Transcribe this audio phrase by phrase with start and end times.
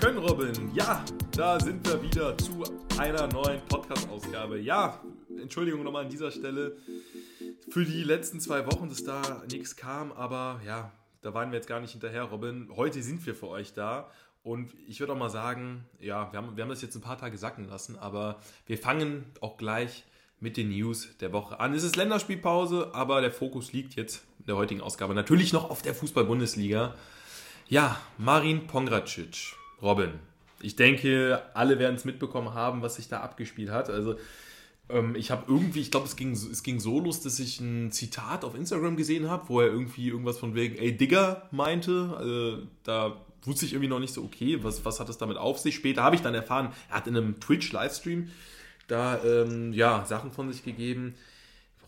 [0.00, 0.70] können, Robin.
[0.74, 2.64] Ja, da sind wir wieder zu
[2.98, 4.58] einer neuen Podcast-Ausgabe.
[4.60, 5.00] Ja,
[5.40, 6.76] Entschuldigung nochmal an dieser Stelle
[7.70, 10.92] für die letzten zwei Wochen, dass da nichts kam, aber ja,
[11.22, 12.68] da waren wir jetzt gar nicht hinterher, Robin.
[12.76, 14.10] Heute sind wir für euch da
[14.42, 17.18] und ich würde auch mal sagen, ja, wir haben, wir haben das jetzt ein paar
[17.18, 20.04] Tage sacken lassen, aber wir fangen auch gleich
[20.40, 21.72] mit den News der Woche an.
[21.74, 25.82] Es ist Länderspielpause, aber der Fokus liegt jetzt in der heutigen Ausgabe natürlich noch auf
[25.82, 26.94] der Fußball-Bundesliga.
[27.68, 30.10] Ja, Marin Pongracic, Robin.
[30.60, 33.90] Ich denke, alle werden es mitbekommen haben, was sich da abgespielt hat.
[33.90, 34.16] Also
[34.88, 37.90] ähm, ich habe irgendwie, ich glaube, es ging, es ging so los, dass ich ein
[37.92, 42.14] Zitat auf Instagram gesehen habe, wo er irgendwie irgendwas von wegen, ey Digger meinte.
[42.16, 45.58] Also, da wusste ich irgendwie noch nicht so, okay, was, was hat es damit auf
[45.58, 45.74] sich?
[45.74, 48.30] Später habe ich dann erfahren, er hat in einem Twitch-Livestream
[48.86, 51.14] da ähm, ja, Sachen von sich gegeben.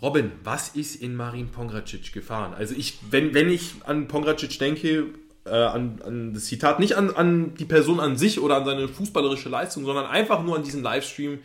[0.02, 2.52] Robin, was ist in Marin Pongracic gefahren?
[2.52, 5.08] Also ich, wenn, wenn ich an Pongracic denke,
[5.46, 8.88] äh, an, an das Zitat, nicht an, an die Person an sich oder an seine
[8.88, 11.40] fußballerische Leistung, sondern einfach nur an diesen Livestream,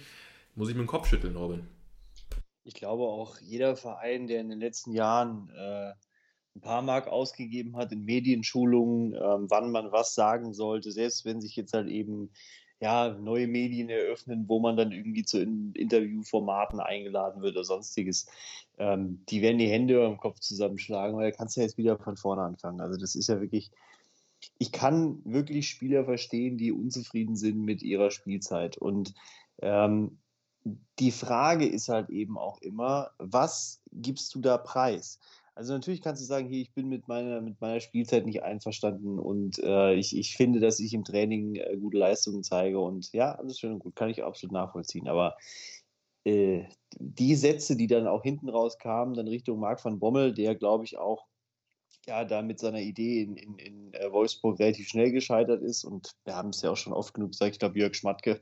[0.55, 1.67] muss ich mit dem Kopf schütteln, Robin.
[2.63, 5.93] Ich glaube auch jeder Verein, der in den letzten Jahren äh,
[6.55, 11.41] ein paar Mark ausgegeben hat in Medienschulungen, äh, wann man was sagen sollte, selbst wenn
[11.41, 12.31] sich jetzt halt eben
[12.81, 18.25] ja, neue Medien eröffnen, wo man dann irgendwie zu Interviewformaten eingeladen wird oder sonstiges.
[18.79, 21.77] Ähm, die werden die Hände über dem Kopf zusammenschlagen, weil da kannst du ja jetzt
[21.77, 22.81] wieder von vorne anfangen.
[22.81, 23.69] Also das ist ja wirklich,
[24.57, 28.77] ich kann wirklich Spieler verstehen, die unzufrieden sind mit ihrer Spielzeit.
[28.77, 29.13] Und
[29.61, 30.19] ähm,
[30.99, 35.19] die Frage ist halt eben auch immer, was gibst du da preis?
[35.53, 39.19] Also natürlich kannst du sagen, hier, ich bin mit meiner, mit meiner Spielzeit nicht einverstanden
[39.19, 43.33] und äh, ich, ich finde, dass ich im Training äh, gute Leistungen zeige und ja,
[43.35, 45.07] alles schön und gut, kann ich absolut nachvollziehen.
[45.07, 45.35] Aber
[46.23, 46.65] äh,
[46.99, 50.85] die Sätze, die dann auch hinten raus kamen, dann Richtung Marc van Bommel, der glaube
[50.85, 51.27] ich auch
[52.07, 55.83] ja, da mit seiner Idee in, in, in äh, Wolfsburg relativ schnell gescheitert ist.
[55.83, 58.41] Und wir haben es ja auch schon oft genug gesagt, ich glaube, Jörg Schmatke,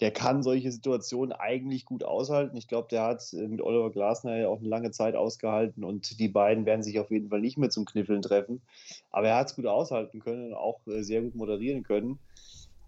[0.00, 2.56] der kann solche Situationen eigentlich gut aushalten.
[2.56, 6.18] Ich glaube, der hat äh, mit Oliver Glasner ja auch eine lange Zeit ausgehalten und
[6.18, 8.60] die beiden werden sich auf jeden Fall nicht mehr zum Kniffeln treffen.
[9.10, 12.18] Aber er hat es gut aushalten können und auch äh, sehr gut moderieren können.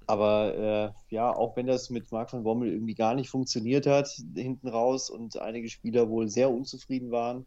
[0.09, 4.09] Aber äh, ja, auch wenn das mit Marc van Bommel irgendwie gar nicht funktioniert hat,
[4.35, 7.47] hinten raus und einige Spieler wohl sehr unzufrieden waren,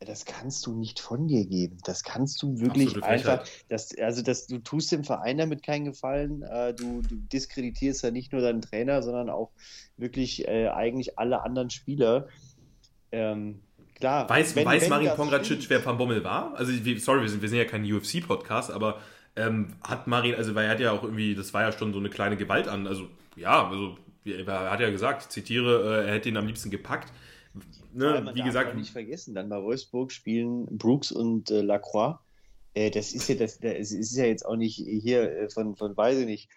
[0.00, 1.78] das kannst du nicht von dir geben.
[1.84, 3.44] Das kannst du wirklich Absolute einfach.
[3.68, 6.42] Das, also das, du tust dem Verein damit keinen Gefallen.
[6.42, 9.52] Äh, du, du, diskreditierst ja nicht nur deinen Trainer, sondern auch
[9.96, 12.28] wirklich äh, eigentlich alle anderen Spieler.
[13.10, 13.60] Ähm,
[13.94, 14.28] klar.
[14.28, 16.54] Weiß, wenn, weiß wenn Marin Pongracic, wer Van Bommel war?
[16.56, 19.00] Also, sorry, wir sind, wir sind ja kein UFC-Podcast, aber
[19.34, 21.98] ähm, hat Marin, also weil er hat ja auch irgendwie, das war ja schon so
[21.98, 22.86] eine kleine Gewalt an.
[22.86, 23.96] Also, ja, also
[24.26, 27.12] er hat ja gesagt, zitiere, äh, er hätte ihn am liebsten gepackt
[27.96, 28.76] ne, wie gesagt.
[28.76, 32.18] nicht vergessen, dann bei Wolfsburg spielen Brooks und äh, Lacroix.
[32.74, 35.96] Äh, das ist ja das, das ist ja jetzt auch nicht hier äh, von, von
[35.96, 36.50] weiß ich nicht,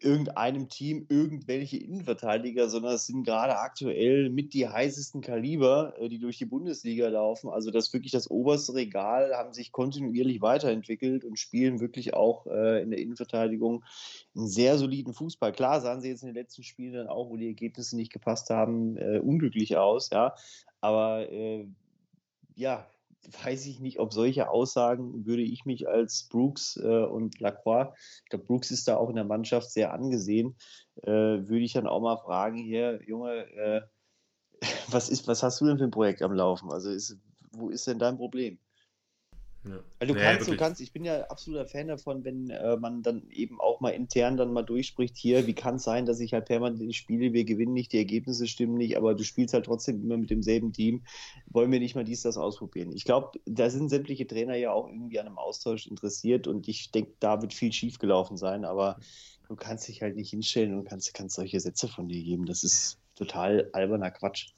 [0.00, 6.18] irgendeinem Team irgendwelche Innenverteidiger, sondern es sind gerade aktuell mit die heißesten Kaliber, äh, die
[6.18, 7.50] durch die Bundesliga laufen.
[7.50, 12.82] Also das wirklich das oberste Regal, haben sich kontinuierlich weiterentwickelt und spielen wirklich auch äh,
[12.82, 13.84] in der Innenverteidigung
[14.36, 15.52] einen sehr soliden Fußball.
[15.52, 18.50] Klar sahen sie jetzt in den letzten Spielen dann auch, wo die Ergebnisse nicht gepasst
[18.50, 20.34] haben, äh, unglücklich aus, ja.
[20.80, 21.66] Aber äh,
[22.54, 22.86] ja,
[23.42, 27.92] weiß ich nicht, ob solche Aussagen würde ich mich als Brooks äh, und Lacroix,
[28.24, 30.56] ich glaube, Brooks ist da auch in der Mannschaft sehr angesehen,
[31.02, 33.82] äh, würde ich dann auch mal fragen, hier, Junge, äh,
[34.90, 36.70] was, ist, was hast du denn für ein Projekt am Laufen?
[36.70, 37.18] Also ist,
[37.52, 38.58] wo ist denn dein Problem?
[39.64, 39.80] Ja.
[39.98, 43.28] Also du, kannst, du kannst, ich bin ja absoluter Fan davon, wenn äh, man dann
[43.30, 46.46] eben auch mal intern dann mal durchspricht, hier, wie kann es sein, dass ich halt
[46.46, 50.16] permanent spiele, wir gewinnen nicht, die Ergebnisse stimmen nicht, aber du spielst halt trotzdem immer
[50.16, 51.02] mit demselben Team.
[51.46, 52.92] Wollen wir nicht mal dies, das ausprobieren?
[52.92, 56.92] Ich glaube, da sind sämtliche Trainer ja auch irgendwie an einem Austausch interessiert und ich
[56.92, 58.98] denke, da wird viel schief gelaufen sein, aber
[59.48, 62.46] du kannst dich halt nicht hinstellen und kannst, kannst solche Sätze von dir geben.
[62.46, 64.52] Das ist total alberner Quatsch.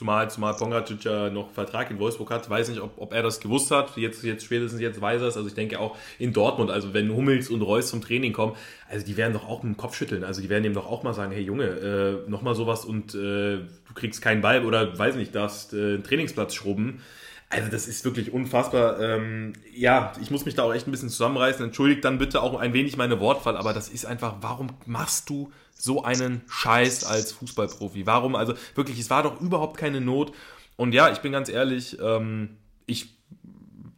[0.00, 3.38] Zumal, zumal Pongracic ja noch Vertrag in Wolfsburg hat, weiß nicht, ob, ob er das
[3.38, 3.98] gewusst hat.
[3.98, 5.36] Jetzt, jetzt spätestens jetzt weiß er es.
[5.36, 8.56] Also ich denke auch in Dortmund, also wenn Hummels und Reus zum Training kommen,
[8.88, 10.24] also die werden doch auch mit dem Kopf schütteln.
[10.24, 13.58] Also die werden ihm doch auch mal sagen, hey Junge, äh, nochmal sowas und äh,
[13.58, 17.02] du kriegst keinen Ball oder weiß nicht, darfst äh, einen Trainingsplatz schrubben.
[17.52, 19.00] Also das ist wirklich unfassbar.
[19.00, 21.64] Ähm, ja, ich muss mich da auch echt ein bisschen zusammenreißen.
[21.64, 25.50] Entschuldigt dann bitte auch ein wenig meine Wortwahl, aber das ist einfach, warum machst du
[25.74, 28.06] so einen Scheiß als Fußballprofi?
[28.06, 28.36] Warum?
[28.36, 30.32] Also wirklich, es war doch überhaupt keine Not.
[30.76, 32.56] Und ja, ich bin ganz ehrlich, ähm,
[32.86, 33.16] ich,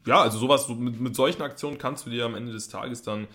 [0.06, 3.28] ja, also sowas, mit, mit solchen Aktionen kannst du dir am Ende des Tages dann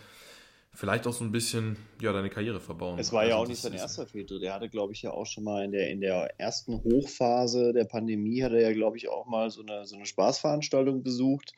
[0.78, 3.00] vielleicht auch so ein bisschen ja, deine Karriere verbauen.
[3.00, 4.44] Es war also ja auch nicht sein erster Fehltritt.
[4.44, 7.86] Der hatte, glaube ich, ja auch schon mal in der, in der ersten Hochphase der
[7.86, 11.54] Pandemie, hat er ja, glaube ich, auch mal so eine, so eine Spaßveranstaltung besucht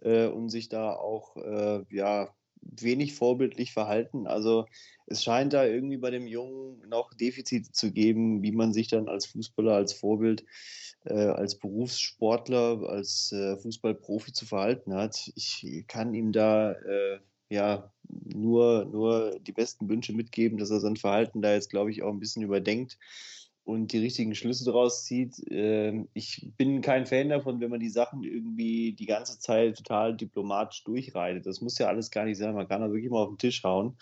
[0.00, 4.26] äh, und sich da auch, äh, ja, wenig vorbildlich verhalten.
[4.26, 4.66] Also
[5.06, 9.08] es scheint da irgendwie bei dem Jungen noch Defizite zu geben, wie man sich dann
[9.08, 10.44] als Fußballer, als Vorbild,
[11.04, 15.30] äh, als Berufssportler, als äh, Fußballprofi zu verhalten hat.
[15.36, 17.20] Ich kann ihm da äh,
[17.50, 22.02] ja nur, nur die besten Wünsche mitgeben, dass er sein Verhalten da jetzt, glaube ich,
[22.02, 22.98] auch ein bisschen überdenkt
[23.68, 25.42] und die richtigen Schlüsse daraus zieht.
[25.50, 30.16] Ähm, ich bin kein Fan davon, wenn man die Sachen irgendwie die ganze Zeit total
[30.16, 31.44] diplomatisch durchreitet.
[31.44, 32.54] Das muss ja alles gar nicht sein.
[32.54, 33.98] Man kann da wirklich mal auf den Tisch hauen.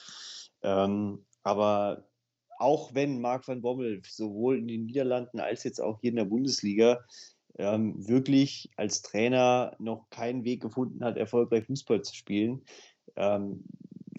[0.62, 2.06] Ähm, aber
[2.58, 6.24] auch wenn Marc van Bommel sowohl in den Niederlanden als jetzt auch hier in der
[6.26, 7.04] Bundesliga
[7.58, 12.62] ähm, wirklich als Trainer noch keinen Weg gefunden hat, erfolgreich Fußball zu spielen,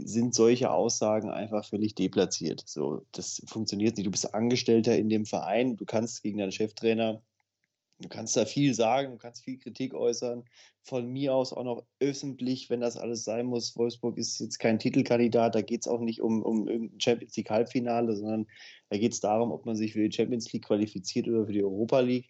[0.05, 2.63] sind solche Aussagen einfach völlig deplatziert.
[2.65, 4.07] So, das funktioniert nicht.
[4.07, 7.21] Du bist Angestellter in dem Verein, du kannst gegen deinen Cheftrainer,
[7.99, 10.43] du kannst da viel sagen, du kannst viel Kritik äußern.
[10.83, 13.75] Von mir aus auch noch öffentlich, wenn das alles sein muss.
[13.75, 17.49] Wolfsburg ist jetzt kein Titelkandidat, da geht es auch nicht um, um irgendein Champions League
[17.49, 18.47] Halbfinale, sondern
[18.89, 21.63] da geht es darum, ob man sich für die Champions League qualifiziert oder für die
[21.63, 22.29] Europa League.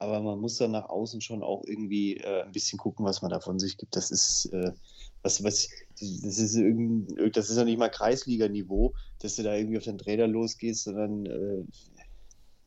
[0.00, 3.30] Aber man muss dann nach außen schon auch irgendwie äh, ein bisschen gucken, was man
[3.30, 3.96] da von sich gibt.
[3.96, 4.72] Das ist, äh,
[5.22, 5.68] was, was,
[6.00, 9.98] das ist irgend, das ist ja nicht mal Kreisliga-Niveau, dass du da irgendwie auf den
[9.98, 11.64] Trainer losgehst, sondern äh,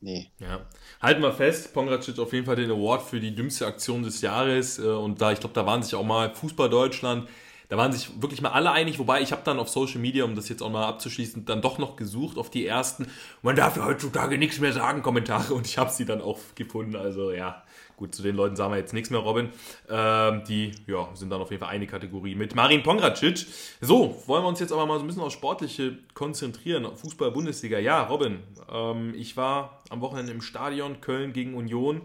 [0.01, 0.31] nee.
[0.39, 0.67] Ja.
[1.01, 4.77] Halten wir fest, Pongracic auf jeden Fall den Award für die dümmste Aktion des Jahres
[4.77, 7.29] äh, und da, ich glaube, da waren sich auch mal Fußball Deutschland,
[7.71, 10.35] da waren sich wirklich mal alle einig, wobei ich habe dann auf Social Media, um
[10.35, 13.07] das jetzt auch mal abzuschließen, dann doch noch gesucht auf die ersten,
[13.43, 16.97] man darf ja heutzutage nichts mehr sagen, Kommentare und ich habe sie dann auch gefunden,
[16.97, 17.63] also ja,
[17.95, 19.49] Gut, zu den Leuten sagen wir jetzt nichts mehr, Robin.
[19.87, 23.45] Ähm, die ja, sind dann auf jeden Fall eine Kategorie mit Marin Pongracic.
[23.79, 26.87] So, wollen wir uns jetzt aber mal so ein bisschen auf Sportliche konzentrieren.
[26.95, 27.77] Fußball-Bundesliga.
[27.77, 28.39] Ja, Robin,
[28.71, 32.01] ähm, ich war am Wochenende im Stadion Köln gegen Union.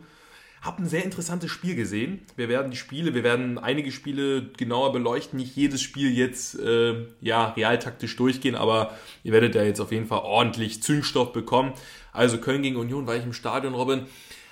[0.66, 2.22] Hab ein sehr interessantes Spiel gesehen.
[2.34, 5.38] Wir werden die Spiele, wir werden einige Spiele genauer beleuchten.
[5.38, 10.06] Nicht jedes Spiel jetzt äh, ja realtaktisch durchgehen, aber ihr werdet ja jetzt auf jeden
[10.06, 11.72] Fall ordentlich Zündstoff bekommen.
[12.12, 14.06] Also Köln gegen Union war ich im Stadion, Robin.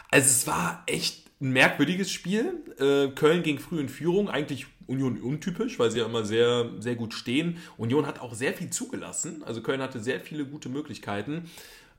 [0.08, 2.62] Also es war echt ein merkwürdiges Spiel.
[2.78, 6.94] Äh, Köln ging früh in Führung, eigentlich Union untypisch, weil sie ja immer sehr, sehr
[6.94, 7.58] gut stehen.
[7.76, 11.50] Union hat auch sehr viel zugelassen, also Köln hatte sehr viele gute Möglichkeiten.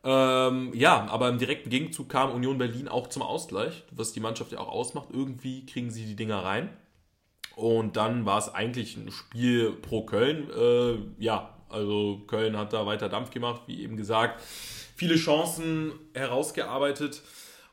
[0.06, 4.52] Ähm, ja, aber im direkten Gegenzug kam Union Berlin auch zum Ausgleich, was die Mannschaft
[4.52, 5.08] ja auch ausmacht.
[5.12, 6.70] Irgendwie kriegen sie die Dinger rein.
[7.56, 10.50] Und dann war es eigentlich ein Spiel pro Köln.
[10.52, 14.42] Äh, ja, also Köln hat da weiter Dampf gemacht, wie eben gesagt.
[14.96, 17.24] Viele Chancen herausgearbeitet.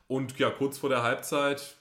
[0.07, 1.75] Und ja, kurz vor der Halbzeit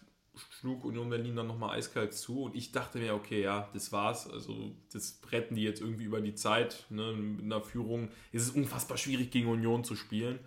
[0.49, 4.31] schlug Union Berlin dann nochmal eiskalt zu und ich dachte mir, okay, ja, das war's.
[4.31, 6.87] Also das retten die jetzt irgendwie über die Zeit.
[6.88, 7.12] Ne?
[7.12, 10.38] Mit einer Führung ist es unfassbar schwierig, gegen Union zu spielen.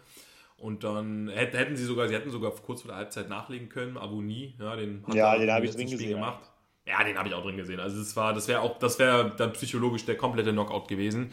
[0.58, 4.16] Und dann hätten sie sogar, sie hätten sogar kurz vor der Halbzeit nachlegen können, aber
[4.16, 4.56] nie.
[4.58, 6.12] Ja, den, ja, den habe ich drin gesehen.
[6.12, 6.40] Gemacht.
[6.88, 7.80] Ja, den habe ich auch drin gesehen.
[7.80, 11.32] Also das war, das wäre auch, das wäre dann psychologisch der komplette Knockout gewesen.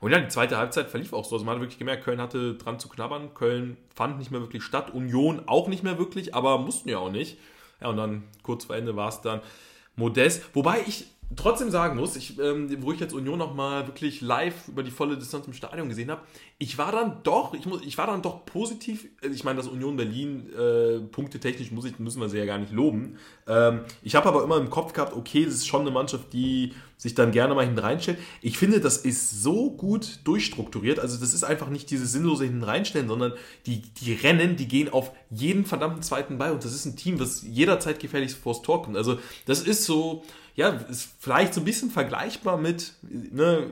[0.00, 1.36] Und ja, die zweite Halbzeit verlief auch so.
[1.36, 3.34] Also man hat wirklich gemerkt, Köln hatte dran zu knabbern.
[3.34, 4.92] Köln fand nicht mehr wirklich statt.
[4.92, 7.38] Union auch nicht mehr wirklich, aber mussten ja auch nicht.
[7.80, 9.40] Ja, und dann kurz vor Ende war es dann
[9.96, 10.54] Modest.
[10.54, 14.82] Wobei ich trotzdem sagen muss, ich, ähm, wo ich jetzt Union nochmal wirklich live über
[14.82, 16.22] die volle Distanz im Stadion gesehen habe,
[16.58, 19.68] ich war dann doch, ich, muss, ich war dann doch positiv, äh, ich meine, das
[19.68, 23.18] Union Berlin, äh, punktetechnisch muss ich, müssen wir sie ja gar nicht loben.
[23.46, 26.72] Ähm, ich habe aber immer im Kopf gehabt, okay, das ist schon eine Mannschaft, die
[26.96, 28.18] sich dann gerne mal hinten reinstellt.
[28.42, 32.64] Ich finde, das ist so gut durchstrukturiert, also das ist einfach nicht dieses sinnlose hinten
[32.64, 33.34] reinstellen, sondern
[33.66, 37.18] die, die Rennen, die gehen auf jeden verdammten zweiten Ball und das ist ein Team,
[37.18, 38.96] das jederzeit gefährlich vors Tor kommt.
[38.96, 40.24] Also das ist so,
[40.58, 43.70] ja, ist vielleicht so ein bisschen vergleichbar mit, ne,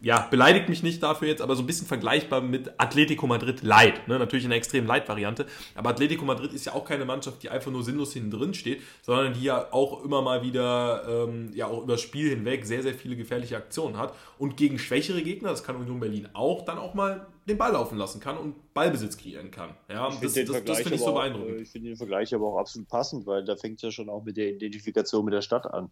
[0.00, 4.08] ja, beleidigt mich nicht dafür jetzt, aber so ein bisschen vergleichbar mit Atletico Madrid Light.
[4.08, 4.18] Ne?
[4.18, 5.44] Natürlich eine extrem Light-Variante.
[5.74, 8.80] Aber Atletico Madrid ist ja auch keine Mannschaft, die einfach nur sinnlos hinten drin steht,
[9.02, 12.82] sondern die ja auch immer mal wieder, ähm, ja, auch über das Spiel hinweg sehr,
[12.82, 14.14] sehr viele gefährliche Aktionen hat.
[14.38, 17.98] Und gegen schwächere Gegner, das kann Union Berlin auch, dann auch mal den Ball laufen
[17.98, 19.74] lassen kann und Ballbesitz kreieren kann.
[19.88, 21.56] Ja, ich das, das, das finde ich so beeindruckend.
[21.56, 24.08] Auch, ich finde den Vergleich aber auch absolut passend, weil da fängt es ja schon
[24.08, 25.90] auch mit der Identifikation mit der Stadt an.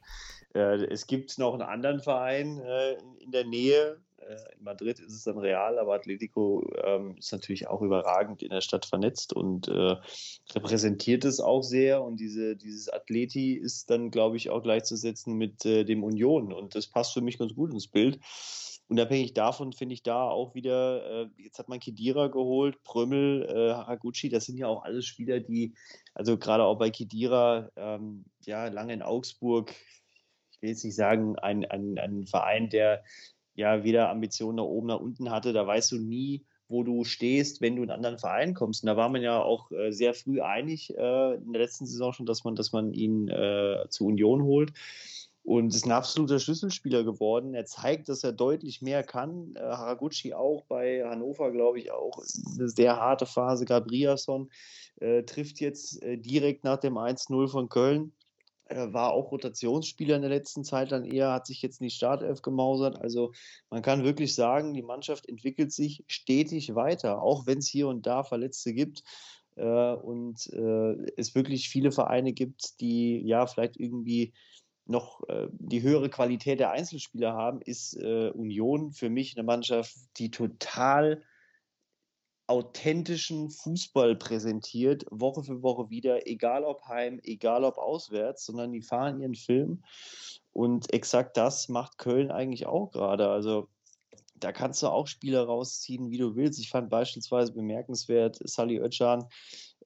[0.54, 5.12] Äh, es gibt noch einen anderen Verein äh, in der Nähe, äh, in Madrid ist
[5.12, 9.68] es dann real, aber Atletico ähm, ist natürlich auch überragend in der Stadt vernetzt und
[9.68, 9.96] äh,
[10.54, 12.02] repräsentiert es auch sehr.
[12.02, 16.52] Und diese, dieses Atleti ist dann, glaube ich, auch gleichzusetzen mit äh, dem Union.
[16.52, 18.18] Und das passt für mich ganz gut ins Bild.
[18.88, 23.74] Unabhängig davon finde ich da auch wieder, äh, jetzt hat man Kedira geholt, Prömmel, äh,
[23.74, 25.74] Haraguchi, das sind ja auch alles Spieler, die,
[26.14, 29.74] also gerade auch bei Kedira, ähm, ja, lange in Augsburg,
[30.52, 33.02] ich will jetzt nicht sagen, ein, ein, ein Verein, der
[33.56, 35.52] ja weder Ambitionen nach oben nach unten hatte.
[35.52, 38.82] Da weißt du nie, wo du stehst, wenn du in einen anderen Verein kommst.
[38.82, 42.12] Und da war man ja auch äh, sehr früh einig äh, in der letzten Saison
[42.12, 44.72] schon, dass man, dass man ihn äh, zur Union holt.
[45.46, 47.54] Und ist ein absoluter Schlüsselspieler geworden.
[47.54, 49.54] Er zeigt, dass er deutlich mehr kann.
[49.54, 52.18] Äh, Haraguchi auch bei Hannover, glaube ich, auch
[52.58, 53.64] eine sehr harte Phase.
[53.64, 54.50] Gabrielson
[54.96, 58.12] äh, trifft jetzt äh, direkt nach dem 1-0 von Köln.
[58.64, 61.94] Er war auch Rotationsspieler in der letzten Zeit dann eher, hat sich jetzt in die
[61.94, 63.00] Startelf gemausert.
[63.00, 63.30] Also
[63.70, 68.04] man kann wirklich sagen, die Mannschaft entwickelt sich stetig weiter, auch wenn es hier und
[68.04, 69.04] da Verletzte gibt
[69.54, 74.32] äh, und äh, es wirklich viele Vereine gibt, die ja vielleicht irgendwie
[74.86, 79.94] noch äh, die höhere Qualität der Einzelspieler haben, ist äh, Union für mich eine Mannschaft,
[80.16, 81.22] die total
[82.46, 88.82] authentischen Fußball präsentiert, Woche für Woche wieder, egal ob heim, egal ob auswärts, sondern die
[88.82, 89.82] fahren ihren Film.
[90.52, 93.28] Und exakt das macht Köln eigentlich auch gerade.
[93.28, 93.68] Also
[94.38, 96.60] da kannst du auch Spieler rausziehen, wie du willst.
[96.60, 99.24] Ich fand beispielsweise bemerkenswert, Sally Özcan,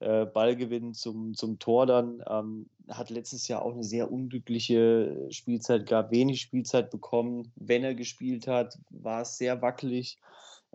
[0.00, 5.87] äh, Ballgewinn zum, zum Tor dann, ähm, hat letztes Jahr auch eine sehr unglückliche Spielzeit
[5.87, 7.52] gehabt, wenig Spielzeit bekommen.
[7.57, 10.19] Wenn er gespielt hat, war es sehr wackelig.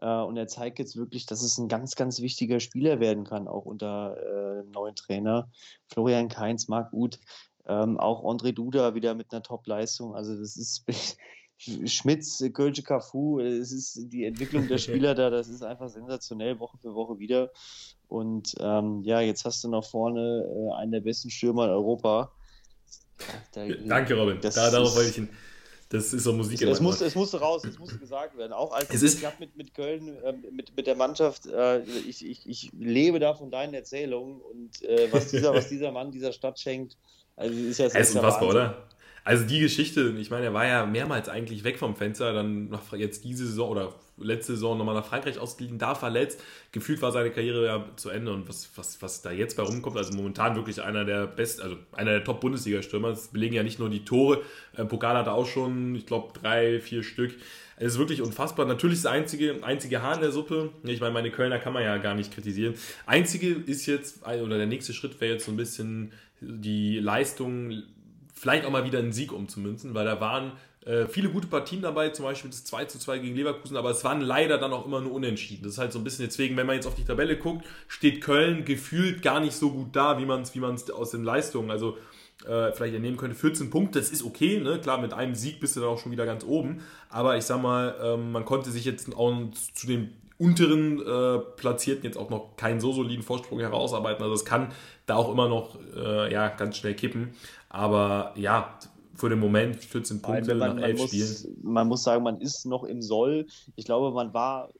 [0.01, 3.47] Äh, und er zeigt jetzt wirklich, dass es ein ganz, ganz wichtiger Spieler werden kann,
[3.47, 5.49] auch unter äh, neuen Trainer.
[5.87, 7.19] Florian Kainz, Marc Uth,
[7.67, 10.15] ähm, auch André Duda wieder mit einer Top-Leistung.
[10.15, 10.85] Also das ist
[11.57, 16.77] Schmitz, Kölsche Cafu, es ist die Entwicklung der Spieler da, das ist einfach sensationell, Woche
[16.77, 17.51] für Woche wieder.
[18.07, 22.31] Und ähm, ja, jetzt hast du noch vorne äh, einen der besten Stürmer in Europa.
[23.53, 24.39] Da, Danke, Robin.
[24.41, 25.29] Da, darauf wollte ich hin.
[25.89, 26.61] Das ist so Musik.
[26.61, 28.53] Es, es, muss, es musste raus, es musste gesagt werden.
[28.53, 32.25] Auch als es ist, ich mit, mit Köln, äh, mit, mit der Mannschaft, äh, ich,
[32.25, 36.33] ich, ich lebe da von deinen Erzählungen und äh, was, dieser, was dieser Mann dieser
[36.33, 36.97] Stadt schenkt,
[37.35, 38.87] also ist ja Es ist unfassbar, oder?
[39.25, 42.93] Also die Geschichte, ich meine, er war ja mehrmals eigentlich weg vom Fenster, dann noch
[42.93, 46.43] jetzt diese Saison oder letzte Saison nochmal nach Frankreich ausgeliehen, da verletzt.
[46.71, 49.97] Gefühlt war seine Karriere ja zu Ende und was, was, was da jetzt bei rumkommt,
[49.97, 53.09] also momentan wirklich einer der besten, also einer der Top-Bundesliga-Stürmer.
[53.09, 54.43] Das belegen ja nicht nur die Tore.
[54.77, 57.35] Äh, Pokal hat er auch schon, ich glaube, drei, vier Stück.
[57.77, 58.67] Es ist wirklich unfassbar.
[58.67, 60.69] Natürlich das einzige, einzige Haar in der Suppe.
[60.83, 62.75] Ich meine, meine Kölner kann man ja gar nicht kritisieren.
[63.07, 67.83] Einzige ist jetzt, oder der nächste Schritt wäre jetzt so ein bisschen die Leistung
[68.35, 70.51] vielleicht auch mal wieder einen Sieg umzumünzen, weil da waren
[70.85, 74.03] äh, viele gute Partien dabei, zum Beispiel das 2 zu 2 gegen Leverkusen, aber es
[74.03, 75.63] waren leider dann auch immer nur unentschieden.
[75.63, 78.21] Das ist halt so ein bisschen deswegen, wenn man jetzt auf die Tabelle guckt, steht
[78.21, 80.61] Köln gefühlt gar nicht so gut da, wie man es wie
[80.91, 81.97] aus den Leistungen, also
[82.45, 83.35] äh, vielleicht entnehmen könnte.
[83.35, 84.79] 14 Punkte, das ist okay, ne?
[84.79, 87.61] klar, mit einem Sieg bist du dann auch schon wieder ganz oben, aber ich sag
[87.61, 89.33] mal, ähm, man konnte sich jetzt auch
[89.73, 94.23] zu den unteren äh, Platzierten jetzt auch noch keinen so soliden Vorsprung herausarbeiten.
[94.23, 94.71] Also es kann
[95.05, 97.33] da auch immer noch äh, ja, ganz schnell kippen.
[97.69, 98.77] Aber ja,
[99.15, 101.57] für den Moment 14 Punkte man, nach elf muss, Spielen.
[101.63, 103.47] Man muss sagen, man ist noch im Soll.
[103.75, 104.71] Ich glaube, man war,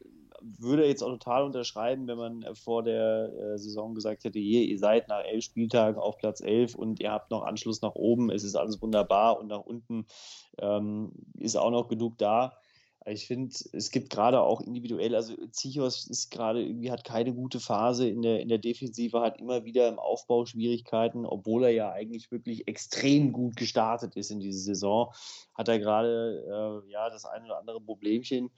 [0.41, 4.77] würde jetzt auch total unterschreiben, wenn man vor der äh, Saison gesagt hätte, hier, ihr
[4.77, 8.43] seid nach elf Spieltagen auf Platz elf und ihr habt noch Anschluss nach oben, es
[8.43, 10.05] ist alles wunderbar und nach unten
[10.59, 12.53] ähm, ist auch noch genug da.
[13.07, 17.59] Ich finde, es gibt gerade auch individuell, also Zichos ist gerade irgendwie, hat keine gute
[17.59, 21.91] Phase in der, in der Defensive, hat immer wieder im Aufbau Schwierigkeiten, obwohl er ja
[21.91, 25.13] eigentlich wirklich extrem gut gestartet ist in diese Saison,
[25.53, 28.49] hat er gerade äh, ja das eine oder andere Problemchen.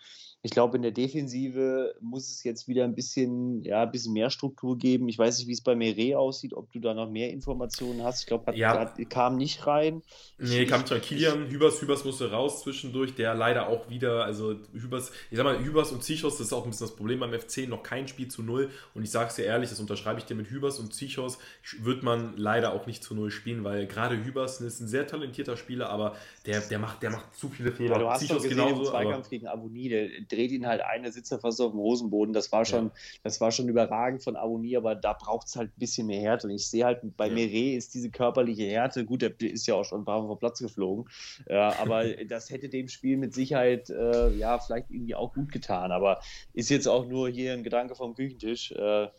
[0.44, 4.30] Ich glaube, in der Defensive muss es jetzt wieder ein bisschen, ja, ein bisschen mehr
[4.30, 5.10] Struktur geben.
[5.10, 8.22] Ich weiß nicht, wie es bei Meret aussieht, ob du da noch mehr Informationen hast.
[8.22, 8.86] Ich glaube, ja.
[9.10, 10.04] kam nicht rein.
[10.38, 14.37] Nee, kam zwar Kilian, Hübers, Hübers musste raus zwischendurch, der leider auch wieder, also
[14.74, 17.34] Hübers, ich sag mal, Hübers und Zichos, das ist auch ein bisschen das Problem beim
[17.34, 18.70] FC, noch kein Spiel zu null.
[18.94, 21.38] Und ich sage es dir ehrlich, das unterschreibe ich dir mit Hübers und Zichos,
[21.80, 25.58] wird man leider auch nicht zu null spielen, weil gerade Hübers ist ein sehr talentierter
[25.58, 26.16] Spieler, aber
[26.46, 27.94] der, der, macht, der macht zu viele Fehler.
[27.94, 31.04] Ja, du hast Zichos gesehen, genauso, im Zweikampf gegen Aboni, der dreht ihn halt ein,
[31.04, 32.34] der sitzt ja fast auf dem Hosenboden.
[32.34, 32.92] Das war schon, ja.
[33.24, 36.48] das war schon überragend von Aboni, aber da braucht es halt ein bisschen mehr Härte.
[36.48, 37.34] Und ich sehe halt, bei ja.
[37.34, 40.40] Meret ist diese körperliche Härte, gut, der ist ja auch schon ein paar Mal vom
[40.40, 41.06] Platz geflogen,
[41.46, 45.92] äh, aber das hätte dem Spiel mit Sicherheit, äh, ja, vielleicht irgendwie auch gut getan.
[45.92, 46.20] Aber
[46.54, 48.72] ist jetzt auch nur hier ein Gedanke vom Küchentisch.
[48.72, 49.10] Äh,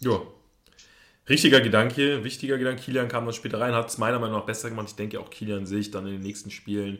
[0.00, 0.22] ja.
[1.28, 2.82] Richtiger Gedanke, wichtiger Gedanke.
[2.82, 4.88] Kilian kam dann später rein, hat es meiner Meinung nach besser gemacht.
[4.90, 6.98] Ich denke, auch Kilian sehe ich dann in den nächsten Spielen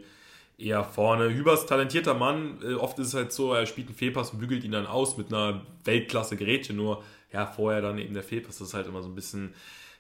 [0.56, 1.32] eher vorne.
[1.34, 2.58] Hübers talentierter Mann.
[2.62, 5.16] Äh, oft ist es halt so, er spielt einen Fehlpass und bügelt ihn dann aus
[5.16, 6.76] mit einer Weltklasse-Gerätchen.
[6.76, 8.58] Nur, ja, vorher dann eben der Fehlpass.
[8.58, 9.54] Das ist halt immer so ein bisschen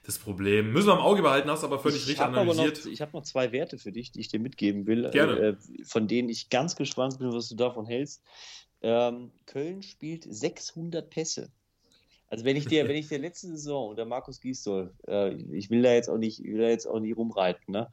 [0.04, 0.72] das Problem.
[0.72, 2.84] Müssen wir im Auge behalten, hast aber völlig ich richtig analysiert.
[2.84, 5.10] Noch, ich habe noch zwei Werte für dich, die ich dir mitgeben will.
[5.10, 5.38] Gerne.
[5.38, 8.22] Äh, von denen ich ganz gespannt bin, was du davon hältst.
[8.82, 11.50] Ähm, Köln spielt 600 Pässe.
[12.34, 15.82] Also wenn ich dir, wenn ich dir letzte Saison unter Markus Gisdol, äh, ich will
[15.82, 17.86] da jetzt auch nicht, will da jetzt auch nicht rumreiten, ne?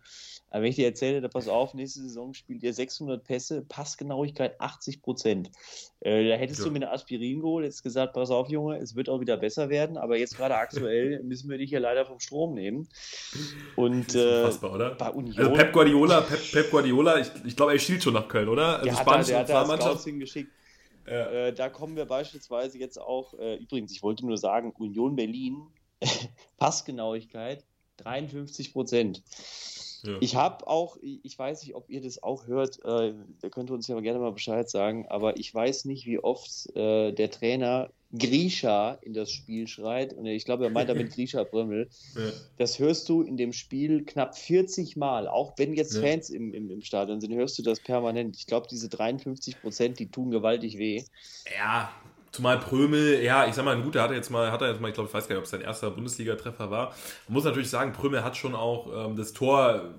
[0.49, 4.59] Aber wenn ich dir erzähle, da pass auf, nächste Saison spielt ihr 600 Pässe, Passgenauigkeit
[4.59, 5.51] 80 Prozent.
[5.99, 6.65] Äh, da hättest ja.
[6.65, 9.69] du mir eine Aspirin geholt, jetzt gesagt, pass auf, Junge, es wird auch wieder besser
[9.69, 12.89] werden, aber jetzt gerade aktuell müssen wir dich ja leider vom Strom nehmen.
[13.75, 14.95] Und äh, oder?
[14.95, 15.37] bei Union.
[15.37, 18.79] Also Pep Guardiola, Pep, Pep Guardiola, ich, ich glaube, er schielt schon nach Köln, oder?
[18.79, 20.51] Also der hat, da, der hat da Scouts hingeschickt.
[21.11, 21.29] Ja.
[21.29, 25.67] Äh, da kommen wir beispielsweise jetzt auch, äh, übrigens, ich wollte nur sagen, Union Berlin,
[26.57, 27.65] Passgenauigkeit
[27.97, 29.21] 53 Prozent.
[30.03, 30.17] Ja.
[30.19, 33.73] Ich habe auch, ich weiß nicht, ob ihr das auch hört, äh, da könnt ihr
[33.73, 37.91] uns ja gerne mal Bescheid sagen, aber ich weiß nicht, wie oft äh, der Trainer
[38.17, 40.13] Grisha in das Spiel schreit.
[40.13, 41.89] Und ich glaube, er meint damit Grisha Brömmel.
[42.15, 42.31] Ja.
[42.57, 45.27] Das hörst du in dem Spiel knapp 40 Mal.
[45.27, 46.01] Auch wenn jetzt ja.
[46.01, 48.35] Fans im, im, im Stadion sind, hörst du das permanent.
[48.35, 51.03] Ich glaube, diese 53 Prozent, die tun gewaltig weh.
[51.57, 51.91] Ja,
[52.31, 54.87] Zumal Prömel, ja, ich sag mal, gut, er hat jetzt mal, hat er jetzt mal,
[54.87, 56.93] ich glaube, ich weiß gar nicht, ob es sein erster Bundesliga-Treffer war.
[57.27, 59.89] Man muss natürlich sagen, Prömel hat schon auch ähm, das Tor,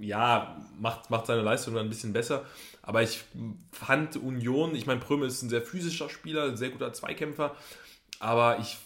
[0.00, 2.44] ja, macht, macht seine Leistung dann ein bisschen besser.
[2.82, 3.24] Aber ich
[3.72, 7.56] fand Union, ich meine, Prömel ist ein sehr physischer Spieler, ein sehr guter Zweikämpfer.
[8.20, 8.78] Aber ich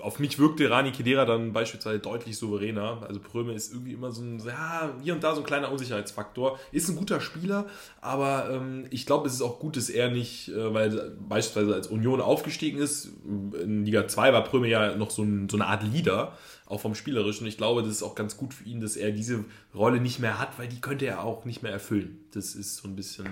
[0.00, 3.02] auf mich wirkte Rani Kedera dann beispielsweise deutlich souveräner.
[3.06, 6.58] Also Pröme ist irgendwie immer so ein, ja, hier und da so ein kleiner Unsicherheitsfaktor.
[6.72, 7.66] Ist ein guter Spieler,
[8.00, 11.86] aber ähm, ich glaube, es ist auch gut, dass er nicht, äh, weil beispielsweise als
[11.88, 15.82] Union aufgestiegen ist, in Liga 2 war Pröme ja noch so, ein, so eine Art
[15.82, 17.46] Leader, auch vom Spielerischen.
[17.46, 20.38] Ich glaube, das ist auch ganz gut für ihn, dass er diese Rolle nicht mehr
[20.38, 22.20] hat, weil die könnte er auch nicht mehr erfüllen.
[22.32, 23.26] Das ist so ein bisschen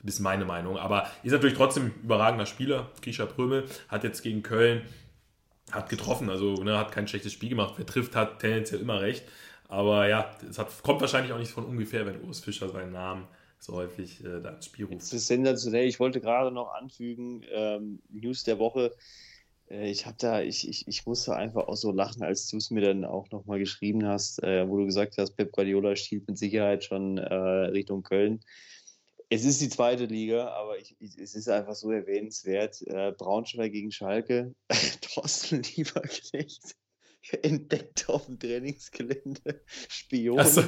[0.00, 0.78] ein bisschen meine Meinung.
[0.78, 2.90] Aber ist natürlich trotzdem überragender Spieler.
[3.02, 4.82] Grisha Prömel hat jetzt gegen Köln
[5.72, 7.74] hat getroffen, also ne, hat kein schlechtes Spiel gemacht.
[7.76, 9.24] Wer trifft, hat tendenziell immer recht.
[9.68, 13.26] Aber ja, es hat, kommt wahrscheinlich auch nicht von ungefähr, wenn Urs Fischer seinen Namen
[13.58, 15.02] so häufig äh, da ins Spiel ruft.
[15.02, 15.86] Das ist sensationell.
[15.86, 18.94] Ich wollte gerade noch anfügen, ähm, News der Woche.
[19.70, 22.70] Äh, ich habe da, ich, ich, ich musste einfach auch so lachen, als du es
[22.70, 26.38] mir dann auch nochmal geschrieben hast, äh, wo du gesagt hast, Pep Guardiola stiehlt mit
[26.38, 28.40] Sicherheit schon äh, Richtung Köln.
[29.30, 32.80] Es ist die zweite Liga, aber ich, ich, es ist einfach so erwähnenswert.
[32.86, 34.54] Äh, Braunschweig gegen Schalke,
[35.02, 36.76] Thorsten Lieberknecht
[37.42, 40.38] entdeckt auf dem Trainingsgelände Spion.
[40.38, 40.62] Achso,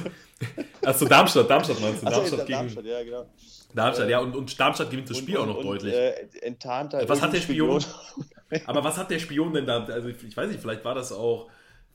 [0.83, 2.07] Achso Darmstadt, Darmstadt meinst du?
[2.07, 3.33] Achso, Darmstadt, gegen, Darmstadt, ja, genau.
[3.73, 5.93] Darmstadt, äh, ja, und, und Darmstadt gewinnt das Spiel und, auch noch und, deutlich.
[5.93, 7.81] Äh, enttarnt was hat der Spion?
[7.81, 8.61] Spion?
[8.65, 9.85] aber was hat der Spion denn da?
[9.85, 11.49] Also, ich weiß nicht, vielleicht war das auch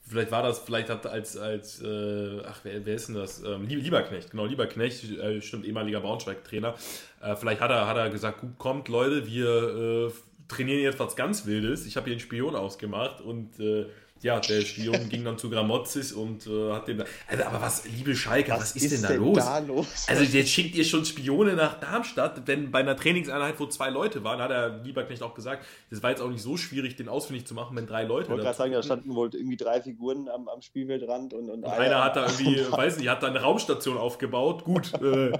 [0.09, 3.43] Vielleicht war das, vielleicht hat als, als äh, ach, wer, wer ist denn das?
[3.43, 6.75] Ähm, Lieberknecht, genau, Lieberknecht, äh, stimmt, ehemaliger Braunschweig-Trainer.
[7.21, 10.11] Äh, vielleicht hat er, hat er gesagt, gut, kommt Leute, wir äh,
[10.47, 11.85] trainieren jetzt was ganz Wildes.
[11.85, 13.87] Ich habe hier einen Spion ausgemacht und äh,
[14.21, 17.03] ja, der Spion ging dann zu Gramozis und äh, hat den.
[17.27, 19.37] Also, aber was, liebe Schalke, was, was ist, ist, denn, da, denn los?
[19.37, 20.05] da, los?
[20.07, 24.23] Also, jetzt schickt ihr schon Spione nach Darmstadt, wenn bei einer Trainingseinheit, wo zwei Leute
[24.23, 27.45] waren, hat er Lieberknecht auch gesagt, das war jetzt auch nicht so schwierig, den ausfindig
[27.45, 28.23] zu machen, wenn drei Leute.
[28.23, 31.63] Ich wollte gerade sagen, da standen wohl irgendwie drei Figuren am, am Spielfeldrand und, und,
[31.63, 34.63] und einer, einer, hat da irgendwie, weiß nicht, hat da eine Raumstation aufgebaut.
[34.63, 34.93] Gut.
[34.95, 35.31] Äh,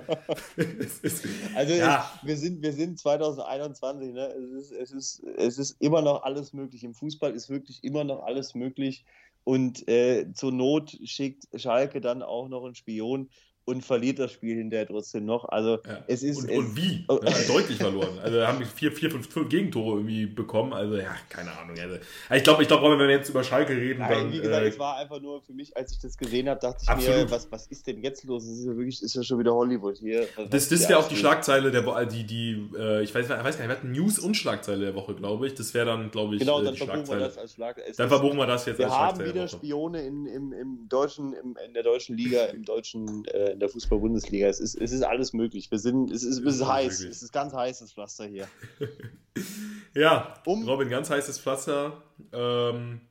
[1.55, 2.11] also, ja.
[2.21, 4.27] ich, wir, sind, wir sind 2021, ne?
[4.27, 6.83] es, ist, es, ist, es ist immer noch alles möglich.
[6.83, 9.05] Im Fußball ist wirklich immer noch alles möglich möglich.
[9.43, 13.29] Und äh, zur Not schickt Schalke dann auch noch einen Spion
[13.67, 15.43] und verliert das Spiel hinterher trotzdem noch.
[15.45, 16.03] Also ja.
[16.07, 16.43] es ist.
[16.43, 17.03] Und, es, und wie?
[17.09, 17.19] Oh.
[17.21, 18.17] Ja, deutlich verloren.
[18.23, 20.71] Also haben vier, vier, fünf Gegentore irgendwie bekommen.
[20.71, 21.75] Also ja, keine Ahnung.
[21.77, 21.97] Also,
[22.33, 24.69] ich glaube, ich glaube, wenn wir jetzt über Schalke reden, Nein, dann, wie gesagt, äh,
[24.69, 27.25] es war einfach nur für mich, als ich das gesehen habe, dachte ich absolut.
[27.25, 28.45] mir, was, was ist denn jetzt los?
[28.45, 30.27] Es ist ja wirklich, ist ja schon wieder Hollywood hier.
[30.37, 33.31] Was, das das wäre auch die Schlagzeile der Woche, die, die, äh, ich weiß, ich
[33.31, 35.55] weiß gar nicht, wir hatten News und Schlagzeile der Woche, glaube ich.
[35.55, 37.93] Das wäre dann, glaube ich, genau, äh, dann verbuchen wir das als Schlagzeile.
[37.97, 39.33] Dann verbuchen wir das jetzt wir als Schlagzeile.
[39.33, 43.25] Wir haben wieder Spione in, im, im deutschen, im, in der deutschen Liga, im deutschen,
[43.25, 44.45] äh, in der Fußball-Bundesliga.
[44.45, 44.47] Bundesliga.
[44.47, 45.71] Es ist, es ist alles möglich.
[45.71, 46.99] Wir sind, es ist, es ist heiß.
[46.99, 47.17] Möglich.
[47.17, 48.47] Es ist ganz heißes Pflaster hier.
[49.95, 52.03] ja, um, Robin, ganz heißes Pflaster.
[52.31, 53.01] Ähm,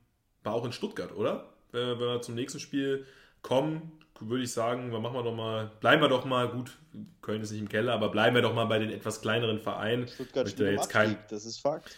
[0.44, 1.52] war auch in Stuttgart, oder?
[1.72, 3.04] Wenn, wenn wir zum nächsten Spiel
[3.42, 6.78] kommen, würde ich sagen, machen wir doch mal, bleiben wir doch mal, gut,
[7.22, 10.06] Köln ist nicht im Keller, aber bleiben wir doch mal bei den etwas kleineren Vereinen.
[10.06, 11.96] Stuttgart steht jetzt kein, das ist Fakt.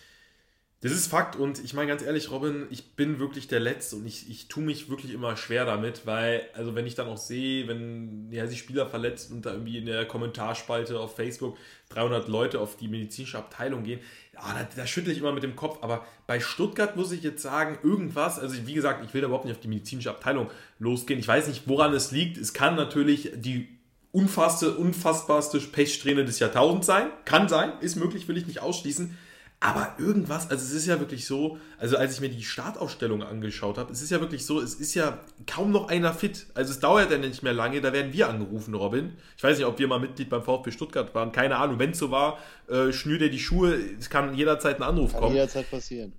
[0.81, 4.07] Das ist Fakt und ich meine ganz ehrlich, Robin, ich bin wirklich der Letzte und
[4.07, 7.67] ich, ich tue mich wirklich immer schwer damit, weil, also wenn ich dann auch sehe,
[7.67, 11.57] wenn ja, sich Spieler verletzt und da irgendwie in der Kommentarspalte auf Facebook
[11.89, 13.99] 300 Leute auf die medizinische Abteilung gehen,
[14.35, 15.79] ja, da, da schüttle ich immer mit dem Kopf.
[15.81, 19.47] Aber bei Stuttgart muss ich jetzt sagen, irgendwas, also wie gesagt, ich will da überhaupt
[19.47, 21.19] nicht auf die medizinische Abteilung losgehen.
[21.19, 22.37] Ich weiß nicht, woran es liegt.
[22.37, 23.67] Es kann natürlich die
[24.13, 27.09] unfassste, unfassbarste Pechsträhne des Jahrtausends sein.
[27.25, 29.17] Kann sein, ist möglich, will ich nicht ausschließen.
[29.61, 33.77] Aber irgendwas, also es ist ja wirklich so, also als ich mir die Startaufstellung angeschaut
[33.77, 35.19] habe, es ist ja wirklich so, es ist ja
[35.49, 36.47] kaum noch einer fit.
[36.55, 39.15] Also es dauert ja nicht mehr lange, da werden wir angerufen, Robin.
[39.37, 41.81] Ich weiß nicht, ob wir mal Mitglied beim VfB Stuttgart waren, keine Ahnung.
[41.81, 45.23] Wenn es so war, äh, schnür dir die Schuhe, es kann jederzeit ein Anruf kann
[45.23, 45.35] kommen.
[45.35, 46.13] jederzeit passieren.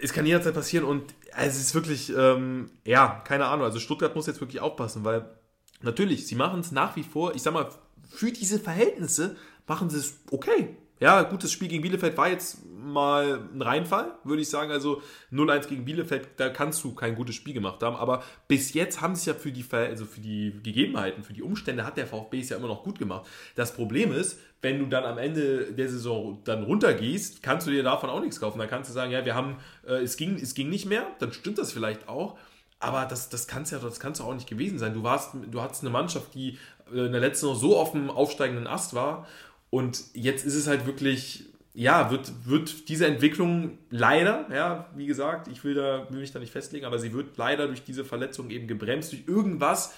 [0.00, 3.64] es kann jederzeit passieren und es ist wirklich, ähm, ja, keine Ahnung.
[3.64, 5.24] Also Stuttgart muss jetzt wirklich aufpassen, weil
[5.82, 7.68] natürlich, sie machen es nach wie vor, ich sag mal,
[8.08, 9.34] für diese Verhältnisse
[9.66, 10.76] machen sie es okay.
[11.00, 14.70] Ja, gutes Spiel gegen Bielefeld war jetzt mal ein Reinfall, würde ich sagen.
[14.70, 15.02] Also
[15.32, 17.96] 0-1 gegen Bielefeld, da kannst du kein gutes Spiel gemacht haben.
[17.96, 21.84] Aber bis jetzt haben sie ja für die, also für die Gegebenheiten, für die Umstände
[21.84, 23.26] hat der VfB es ja immer noch gut gemacht.
[23.56, 27.82] Das Problem ist, wenn du dann am Ende der Saison dann runtergehst, kannst du dir
[27.82, 28.58] davon auch nichts kaufen.
[28.60, 31.32] Dann kannst du sagen, ja, wir haben, äh, es, ging, es ging nicht mehr, dann
[31.32, 32.38] stimmt das vielleicht auch.
[32.78, 34.94] Aber das, das kann es ja das kann's auch nicht gewesen sein.
[34.94, 36.58] Du, warst, du hattest eine Mannschaft, die
[36.92, 39.26] äh, in der letzten Saison so auf dem aufsteigenden Ast war
[39.74, 45.48] und jetzt ist es halt wirklich, ja, wird, wird diese Entwicklung leider, ja, wie gesagt,
[45.48, 48.50] ich will, da, will mich da nicht festlegen, aber sie wird leider durch diese Verletzung
[48.50, 49.92] eben gebremst, durch irgendwas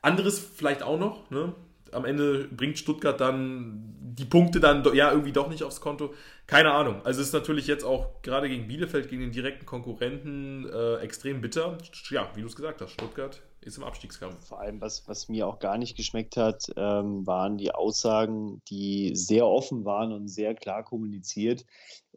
[0.00, 1.54] anderes vielleicht auch noch, ne?
[1.90, 6.14] Am Ende bringt Stuttgart dann die Punkte dann ja irgendwie doch nicht aufs Konto.
[6.46, 7.04] Keine Ahnung.
[7.04, 11.42] Also es ist natürlich jetzt auch gerade gegen Bielefeld, gegen den direkten Konkurrenten äh, extrem
[11.42, 11.76] bitter.
[12.08, 14.46] Ja, wie du es gesagt hast, Stuttgart ist im Abstiegskampf.
[14.46, 19.14] Vor allem, was, was mir auch gar nicht geschmeckt hat, ähm, waren die Aussagen, die
[19.14, 21.64] sehr offen waren und sehr klar kommuniziert,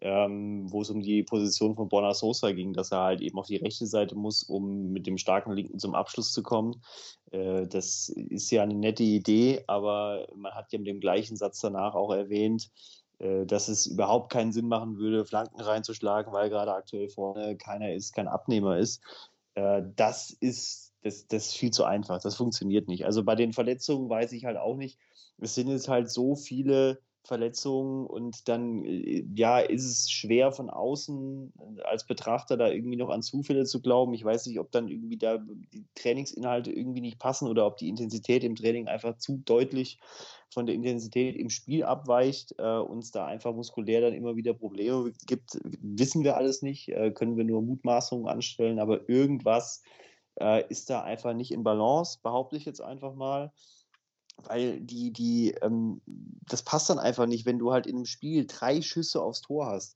[0.02, 3.48] ähm, wo es um die Position von Bonner Sosa ging, dass er halt eben auf
[3.48, 6.82] die rechte Seite muss, um mit dem starken Linken zum Abschluss zu kommen.
[7.32, 11.62] Äh, das ist ja eine nette Idee, aber man hat ja mit dem gleichen Satz
[11.62, 12.72] danach auch erwähnt,
[13.20, 17.94] äh, dass es überhaupt keinen Sinn machen würde, Flanken reinzuschlagen, weil gerade aktuell vorne keiner
[17.94, 19.02] ist, kein Abnehmer ist.
[19.56, 22.20] Äh, das ist das, das ist viel zu einfach.
[22.20, 23.06] Das funktioniert nicht.
[23.06, 24.98] Also bei den Verletzungen weiß ich halt auch nicht.
[25.38, 30.70] Es sind jetzt halt so viele Verletzungen und dann äh, ja ist es schwer von
[30.70, 34.16] außen äh, als Betrachter da irgendwie noch an Zufälle zu glauben.
[34.16, 37.90] Ich weiß nicht, ob dann irgendwie da die Trainingsinhalte irgendwie nicht passen oder ob die
[37.90, 40.00] Intensität im Training einfach zu deutlich
[40.50, 45.12] von der Intensität im Spiel abweicht, äh, uns da einfach muskulär dann immer wieder Probleme
[45.28, 45.60] gibt.
[45.82, 49.84] Wissen wir alles nicht, äh, können wir nur Mutmaßungen anstellen, aber irgendwas
[50.40, 53.52] äh, ist da einfach nicht in Balance, behaupte ich jetzt einfach mal.
[54.44, 58.46] Weil die, die, ähm, das passt dann einfach nicht, wenn du halt in einem Spiel
[58.46, 59.96] drei Schüsse aufs Tor hast.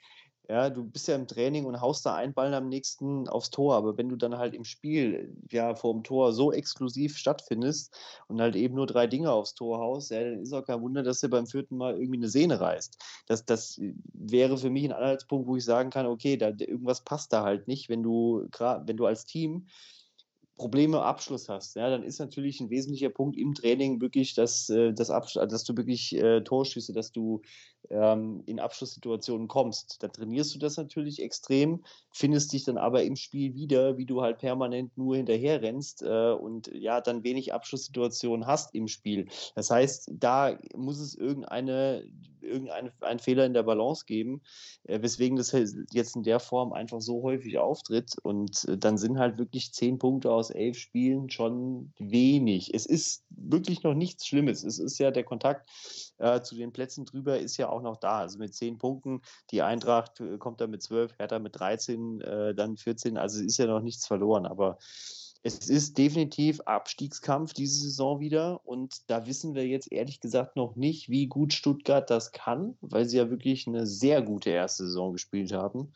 [0.49, 3.75] Ja, du bist ja im Training und haust da einen Ball am nächsten aufs Tor,
[3.75, 7.95] aber wenn du dann halt im Spiel ja vor dem Tor so exklusiv stattfindest
[8.27, 11.03] und halt eben nur drei Dinge aufs Tor haust, ja, dann ist auch kein Wunder,
[11.03, 12.97] dass du beim vierten Mal irgendwie eine Sehne reißt.
[13.27, 13.79] Das, das
[14.13, 17.67] wäre für mich ein Anhaltspunkt, wo ich sagen kann, okay, da, irgendwas passt da halt
[17.67, 19.67] nicht, wenn du, wenn du als Team
[20.59, 24.93] Probleme Abschluss hast, ja, dann ist natürlich ein wesentlicher Punkt im Training wirklich, dass, äh,
[24.93, 27.41] das dass du wirklich äh, Torschüsse, dass du
[27.89, 30.01] ähm, in Abschlusssituationen kommst.
[30.03, 34.21] Dann trainierst du das natürlich extrem, findest dich dann aber im Spiel wieder, wie du
[34.21, 39.27] halt permanent nur hinterher rennst äh, und ja, dann wenig Abschlusssituationen hast im Spiel.
[39.55, 42.03] Das heißt, da muss es irgendeine
[42.41, 44.41] irgendein Fehler in der Balance geben,
[44.83, 48.15] äh, weswegen das halt jetzt in der Form einfach so häufig auftritt.
[48.23, 52.73] Und äh, dann sind halt wirklich zehn Punkte aus elf Spielen schon wenig.
[52.73, 54.63] Es ist wirklich noch nichts Schlimmes.
[54.63, 55.69] Es ist ja der Kontakt
[56.17, 58.19] äh, zu den Plätzen drüber ist ja auch noch da.
[58.19, 59.21] Also mit zehn Punkten,
[59.51, 63.17] die Eintracht äh, kommt da mit zwölf, Hertha mit 13, äh, dann 14.
[63.17, 64.45] Also ist ja noch nichts verloren.
[64.45, 64.77] Aber
[65.41, 70.75] es ist definitiv Abstiegskampf diese Saison wieder und da wissen wir jetzt ehrlich gesagt noch
[70.75, 75.13] nicht, wie gut Stuttgart das kann, weil sie ja wirklich eine sehr gute erste Saison
[75.13, 75.93] gespielt haben.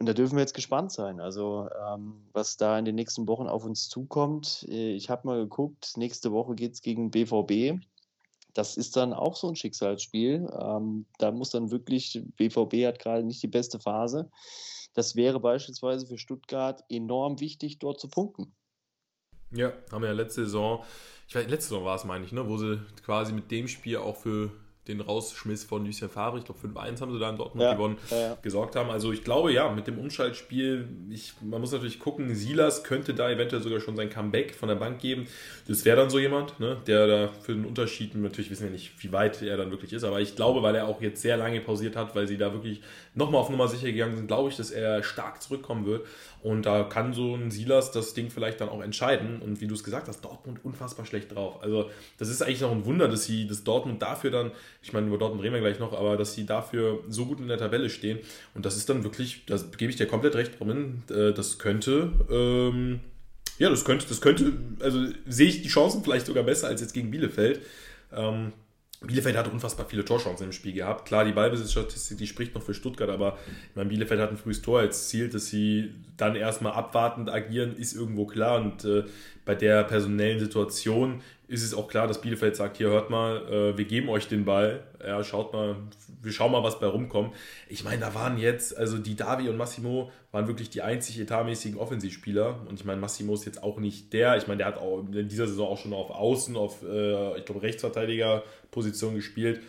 [0.00, 1.20] Und da dürfen wir jetzt gespannt sein.
[1.20, 4.66] Also, ähm, was da in den nächsten Wochen auf uns zukommt.
[4.66, 7.78] Äh, ich habe mal geguckt, nächste Woche geht es gegen BVB.
[8.54, 10.50] Das ist dann auch so ein Schicksalsspiel.
[10.58, 14.30] Ähm, da muss dann wirklich, BVB hat gerade nicht die beste Phase.
[14.94, 18.54] Das wäre beispielsweise für Stuttgart enorm wichtig, dort zu punkten.
[19.52, 20.82] Ja, haben wir ja letzte Saison,
[21.28, 23.98] ich weiß, letzte Saison war es, meine ich, ne, wo sie quasi mit dem Spiel
[23.98, 24.50] auch für
[24.90, 27.98] den Rausschmiss von Lucien Favre, ich glaube 5-1 haben sie da in Dortmund ja, gewonnen,
[28.10, 28.90] ja, gesorgt haben.
[28.90, 33.30] Also ich glaube, ja, mit dem Umschaltspiel, ich, man muss natürlich gucken, Silas könnte da
[33.30, 35.26] eventuell sogar schon sein Comeback von der Bank geben.
[35.68, 38.92] Das wäre dann so jemand, ne, der da für den Unterschied, natürlich wissen wir nicht,
[39.02, 41.60] wie weit er dann wirklich ist, aber ich glaube, weil er auch jetzt sehr lange
[41.60, 42.80] pausiert hat, weil sie da wirklich
[43.14, 46.06] nochmal auf Nummer sicher gegangen sind, glaube ich, dass er stark zurückkommen wird.
[46.42, 49.42] Und da kann so ein Silas das Ding vielleicht dann auch entscheiden.
[49.42, 51.62] Und wie du es gesagt hast, Dortmund unfassbar schlecht drauf.
[51.62, 54.50] Also das ist eigentlich noch ein Wunder, dass sie, dass Dortmund dafür dann,
[54.82, 57.48] ich meine, über Dortmund reden wir gleich noch, aber dass sie dafür so gut in
[57.48, 58.18] der Tabelle stehen.
[58.54, 62.12] Und das ist dann wirklich, das gebe ich dir komplett recht, Robin, äh, das könnte,
[62.30, 63.00] ähm,
[63.58, 66.94] ja, das könnte, das könnte, also sehe ich die Chancen vielleicht sogar besser als jetzt
[66.94, 67.60] gegen Bielefeld.
[68.12, 68.52] Ähm,
[69.02, 71.06] Bielefeld hat unfassbar viele Torchancen im Spiel gehabt.
[71.06, 73.38] Klar, die Ballbesitzstatistik, die spricht noch für Stuttgart, aber
[73.70, 77.76] ich meine, Bielefeld hat ein frühes Tor als Ziel, dass sie dann erstmal abwartend agieren,
[77.76, 78.60] ist irgendwo klar.
[78.60, 79.04] Und äh,
[79.46, 83.76] bei der personellen Situation ist es auch klar, dass Bielefeld sagt, hier hört mal, äh,
[83.76, 85.74] wir geben euch den Ball, ja, schaut mal,
[86.22, 87.34] wir schauen mal, was bei rumkommt.
[87.68, 91.76] Ich meine, da waren jetzt, also die Davi und Massimo waren wirklich die einzig etatmäßigen
[91.76, 92.60] Offensivspieler.
[92.68, 95.28] Und ich meine, Massimo ist jetzt auch nicht der, ich meine, der hat auch in
[95.28, 99.60] dieser Saison auch schon auf Außen, auf, äh, ich glaube, Rechtsverteidigerposition gespielt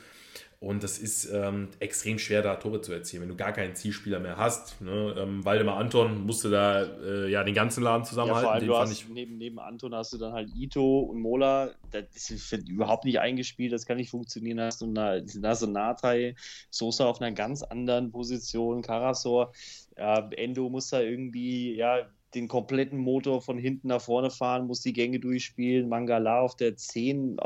[0.61, 4.19] und das ist ähm, extrem schwer, da Tore zu erzielen, wenn du gar keinen Zielspieler
[4.19, 4.79] mehr hast.
[4.79, 5.15] Ne?
[5.17, 8.43] Ähm, Waldemar Anton musste da äh, ja den ganzen Laden zusammenhalten.
[8.43, 11.71] Ja, vor allem, du hast, neben, neben Anton hast du dann halt Ito und Mola.
[11.89, 14.57] Das ist überhaupt nicht eingespielt, das kann nicht funktionieren.
[14.57, 16.35] Da hast du, eine, da du Natai,
[16.69, 19.53] Sosa auf einer ganz anderen Position, Karasor.
[19.97, 24.81] Ja, Endo muss da irgendwie, ja, den kompletten Motor von hinten nach vorne fahren, muss
[24.81, 25.89] die Gänge durchspielen.
[25.89, 27.39] Mangala auf der 10,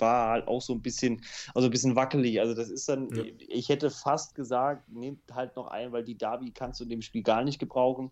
[0.00, 1.22] war halt auch so ein bisschen,
[1.54, 2.40] also ein bisschen wackelig.
[2.40, 3.24] Also das ist dann, ja.
[3.38, 7.02] ich hätte fast gesagt, nehmt halt noch ein, weil die Derby kannst du in dem
[7.02, 8.10] Spiel gar nicht gebrauchen.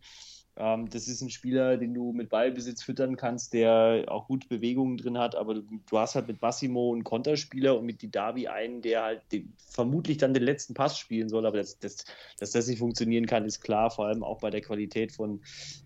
[0.57, 4.97] Ähm, das ist ein Spieler, den du mit Ballbesitz füttern kannst, der auch gute Bewegungen
[4.97, 8.83] drin hat, aber du, du hast halt mit Massimo einen Konterspieler und mit Didavi einen,
[8.83, 12.05] der halt den, vermutlich dann den letzten Pass spielen soll, aber das, das,
[12.39, 15.41] dass das nicht funktionieren kann, ist klar, vor allem auch bei der Qualität von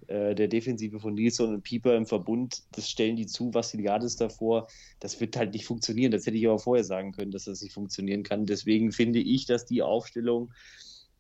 [0.07, 4.20] äh, der Defensive von Nilsson und Pieper im Verbund, das stellen die zu, was ist
[4.20, 4.66] davor,
[5.00, 7.74] das wird halt nicht funktionieren, das hätte ich aber vorher sagen können, dass das nicht
[7.74, 10.53] funktionieren kann, deswegen finde ich, dass die Aufstellung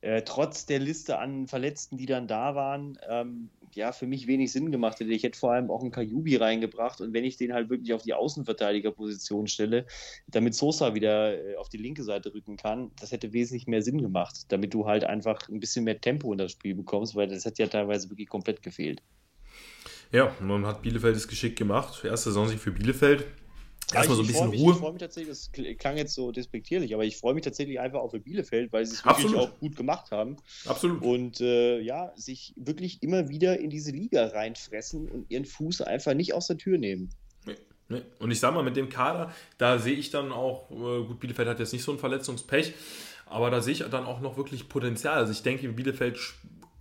[0.04, 4.52] äh, trotz der Liste an Verletzten, die dann da waren, ähm, ja, für mich wenig
[4.52, 5.10] Sinn gemacht hätte.
[5.10, 8.02] Ich hätte vor allem auch einen Kajubi reingebracht und wenn ich den halt wirklich auf
[8.02, 9.86] die Außenverteidigerposition stelle,
[10.28, 14.02] damit Sosa wieder äh, auf die linke Seite rücken kann, das hätte wesentlich mehr Sinn
[14.02, 17.46] gemacht, damit du halt einfach ein bisschen mehr Tempo in das Spiel bekommst, weil das
[17.46, 19.02] hat ja teilweise wirklich komplett gefehlt.
[20.12, 22.04] Ja, dann hat Bielefeld es geschickt gemacht.
[22.04, 23.24] Erste Saisonsieg für Bielefeld.
[23.92, 24.72] Erstmal so ein bisschen mich, Ruhe.
[24.72, 28.00] Ich freue mich tatsächlich, das klang jetzt so despektierlich, aber ich freue mich tatsächlich einfach
[28.00, 29.48] auf Bielefeld, weil sie es wirklich Absolut.
[29.48, 30.36] auch gut gemacht haben.
[30.66, 31.02] Absolut.
[31.02, 36.14] Und äh, ja, sich wirklich immer wieder in diese Liga reinfressen und ihren Fuß einfach
[36.14, 37.10] nicht aus der Tür nehmen.
[37.44, 37.56] Nee.
[37.88, 38.02] Nee.
[38.18, 41.48] Und ich sag mal, mit dem Kader, da sehe ich dann auch, äh, gut, Bielefeld
[41.48, 42.72] hat jetzt nicht so ein Verletzungspech,
[43.26, 45.16] aber da sehe ich dann auch noch wirklich Potenzial.
[45.16, 46.18] Also ich denke, Bielefeld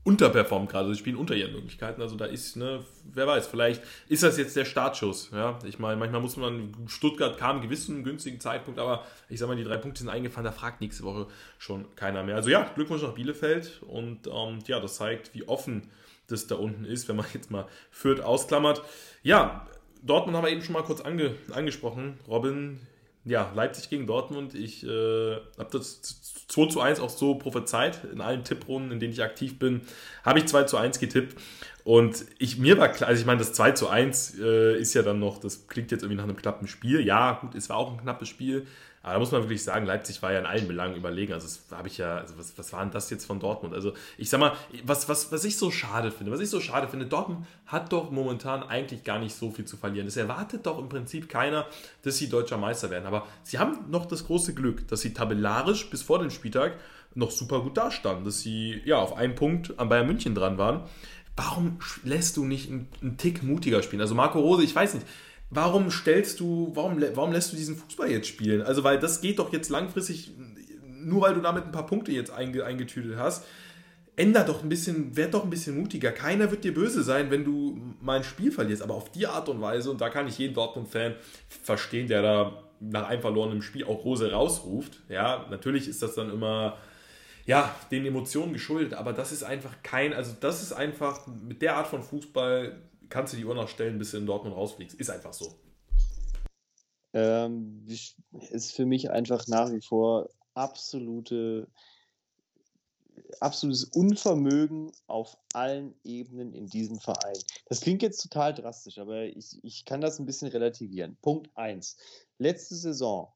[0.03, 0.93] unterperformt gerade.
[0.93, 2.01] Sie spielen unter ihren Möglichkeiten.
[2.01, 5.29] Also da ist, ne, wer weiß, vielleicht ist das jetzt der Startschuss.
[5.31, 5.59] Ja?
[5.65, 9.47] Ich meine, manchmal muss man, Stuttgart kam gewiss zu einem günstigen Zeitpunkt, aber ich sag
[9.47, 12.35] mal, die drei Punkte sind eingefahren, da fragt nächste Woche schon keiner mehr.
[12.35, 15.89] Also ja, Glückwunsch nach Bielefeld und ähm, ja, das zeigt, wie offen
[16.27, 18.81] das da unten ist, wenn man jetzt mal Fürth ausklammert.
[19.23, 19.67] Ja,
[20.01, 22.19] Dortmund haben wir eben schon mal kurz ange, angesprochen.
[22.27, 22.81] Robin,
[23.25, 24.53] ja, Leipzig gegen Dortmund.
[24.53, 26.01] Ich äh, habe das
[26.47, 28.03] 2 zu 1 auch so prophezeit.
[28.12, 29.81] In allen Tipprunden, in denen ich aktiv bin,
[30.23, 31.39] habe ich 2 zu 1 getippt.
[31.86, 35.01] Und ich, mir war klar, also ich meine, das 2 zu 1 äh, ist ja
[35.01, 37.05] dann noch, das klingt jetzt irgendwie nach einem knappen Spiel.
[37.05, 38.67] Ja, gut, es war auch ein knappes Spiel.
[39.03, 41.33] Aber da muss man wirklich sagen, Leipzig war ja in allen Belangen überlegen.
[41.33, 43.73] Also, habe ich ja, also was, was war denn das jetzt von Dortmund?
[43.73, 44.53] Also, ich sag mal,
[44.85, 48.11] was, was, was ich so schade finde, was ich so schade finde, Dortmund hat doch
[48.11, 50.07] momentan eigentlich gar nicht so viel zu verlieren.
[50.07, 51.67] Es erwartet doch im Prinzip keiner,
[52.03, 53.05] dass sie deutscher Meister werden.
[53.05, 56.77] Aber sie haben noch das große Glück, dass sie tabellarisch bis vor dem Spieltag
[57.13, 60.83] noch super gut dastanden, dass sie ja auf einen Punkt an Bayern München dran waren.
[61.35, 64.01] Warum lässt du nicht einen, einen Tick mutiger spielen?
[64.01, 65.05] Also Marco Rose, ich weiß nicht,
[65.53, 68.61] warum stellst du, warum, warum lässt du diesen Fußball jetzt spielen?
[68.61, 70.31] Also, weil das geht doch jetzt langfristig,
[70.85, 73.45] nur weil du damit ein paar Punkte jetzt einge, eingetütet hast,
[74.15, 76.11] änder doch ein bisschen, werd doch ein bisschen mutiger.
[76.11, 79.49] Keiner wird dir böse sein, wenn du mal ein Spiel verlierst, aber auf die Art
[79.49, 81.15] und Weise, und da kann ich jeden Dortmund-Fan
[81.47, 85.01] verstehen, der da nach einem verlorenen Spiel auch Rose rausruft.
[85.09, 86.77] Ja, natürlich ist das dann immer
[87.45, 91.75] ja, den Emotionen geschuldet, aber das ist einfach kein, also das ist einfach mit der
[91.75, 92.77] Art von Fußball
[93.13, 94.99] kannst du die Uhr noch stellen, bis du in Dortmund rausfliegst.
[94.99, 95.54] Ist einfach so.
[97.13, 97.86] Ähm,
[98.49, 101.67] ist für mich einfach nach wie vor absolute,
[103.39, 107.38] absolutes Unvermögen auf allen Ebenen in diesem Verein.
[107.67, 111.15] Das klingt jetzt total drastisch, aber ich, ich kann das ein bisschen relativieren.
[111.21, 111.97] Punkt 1.
[112.39, 113.32] Letzte Saison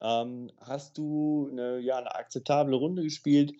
[0.00, 3.52] ähm, hast du eine, ja, eine akzeptable Runde gespielt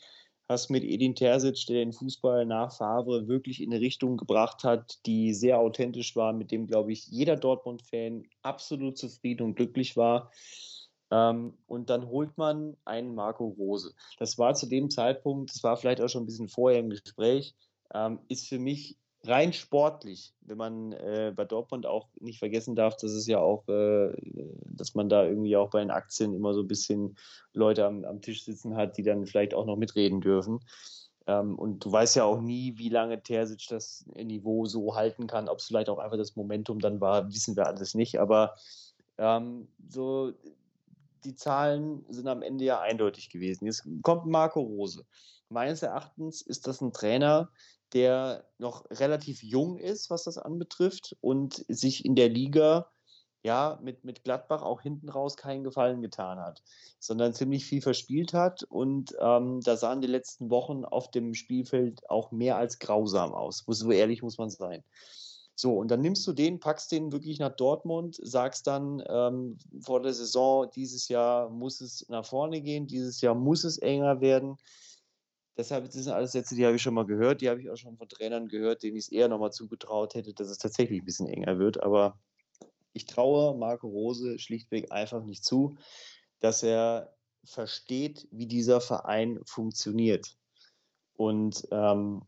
[0.53, 5.05] hast mit Edin Terzic, der den Fußball nach Favre wirklich in eine Richtung gebracht hat,
[5.07, 10.31] die sehr authentisch war, mit dem, glaube ich, jeder Dortmund-Fan absolut zufrieden und glücklich war.
[11.11, 13.95] Ähm, und dann holt man einen Marco Rose.
[14.19, 17.55] Das war zu dem Zeitpunkt, das war vielleicht auch schon ein bisschen vorher im Gespräch,
[17.93, 22.97] ähm, ist für mich rein sportlich, wenn man äh, bei Dortmund auch nicht vergessen darf,
[22.97, 24.13] dass es ja auch, äh,
[24.71, 27.17] dass man da irgendwie auch bei den Aktien immer so ein bisschen
[27.53, 30.61] Leute am, am Tisch sitzen hat, die dann vielleicht auch noch mitreden dürfen.
[31.27, 35.49] Ähm, und du weißt ja auch nie, wie lange Terzic das Niveau so halten kann.
[35.49, 38.19] Ob es vielleicht auch einfach das Momentum dann war, wissen wir alles nicht.
[38.19, 38.57] Aber
[39.19, 40.33] ähm, so
[41.25, 43.67] die Zahlen sind am Ende ja eindeutig gewesen.
[43.67, 45.05] Jetzt kommt Marco Rose.
[45.49, 47.51] Meines Erachtens ist das ein Trainer,
[47.93, 52.91] der noch relativ jung ist, was das anbetrifft und sich in der Liga
[53.43, 56.63] ja mit, mit Gladbach auch hinten raus keinen Gefallen getan hat,
[56.99, 62.09] sondern ziemlich viel verspielt hat und ähm, da sahen die letzten Wochen auf dem Spielfeld
[62.09, 63.65] auch mehr als grausam aus.
[63.67, 64.85] So ehrlich muss man sein.
[65.55, 70.01] So, und dann nimmst du den, packst den wirklich nach Dortmund, sagst dann ähm, vor
[70.01, 74.57] der Saison, dieses Jahr muss es nach vorne gehen, dieses Jahr muss es enger werden.
[75.57, 77.77] Deshalb, das sind alles Sätze, die habe ich schon mal gehört, die habe ich auch
[77.77, 81.05] schon von Trainern gehört, denen ich es eher nochmal zugetraut hätte, dass es tatsächlich ein
[81.05, 81.83] bisschen enger wird.
[81.83, 82.19] Aber
[82.95, 85.77] ich traue Marco Rose schlichtweg einfach nicht zu,
[86.41, 90.37] dass er versteht, wie dieser Verein funktioniert.
[91.15, 92.23] Und ähm,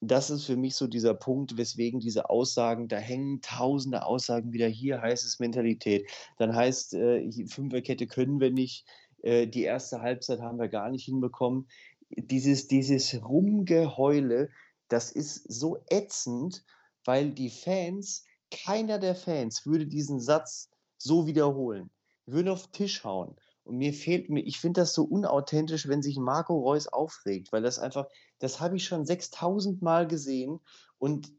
[0.00, 4.66] das ist für mich so dieser Punkt, weswegen diese Aussagen, da hängen tausende Aussagen wieder.
[4.66, 8.84] Hier heißt es Mentalität, dann heißt äh, Fünferkette können wir nicht,
[9.22, 11.68] äh, die erste Halbzeit haben wir gar nicht hinbekommen.
[12.16, 14.50] Dieses, dieses Rumgeheule,
[14.88, 16.64] das ist so ätzend,
[17.04, 21.90] weil die Fans, keiner der Fans würde diesen Satz so wiederholen,
[22.26, 23.36] würden auf den Tisch hauen.
[23.64, 27.62] Und mir fehlt mir, ich finde das so unauthentisch, wenn sich Marco Reus aufregt, weil
[27.62, 28.06] das einfach,
[28.40, 30.60] das habe ich schon 6000 Mal gesehen
[30.98, 31.32] und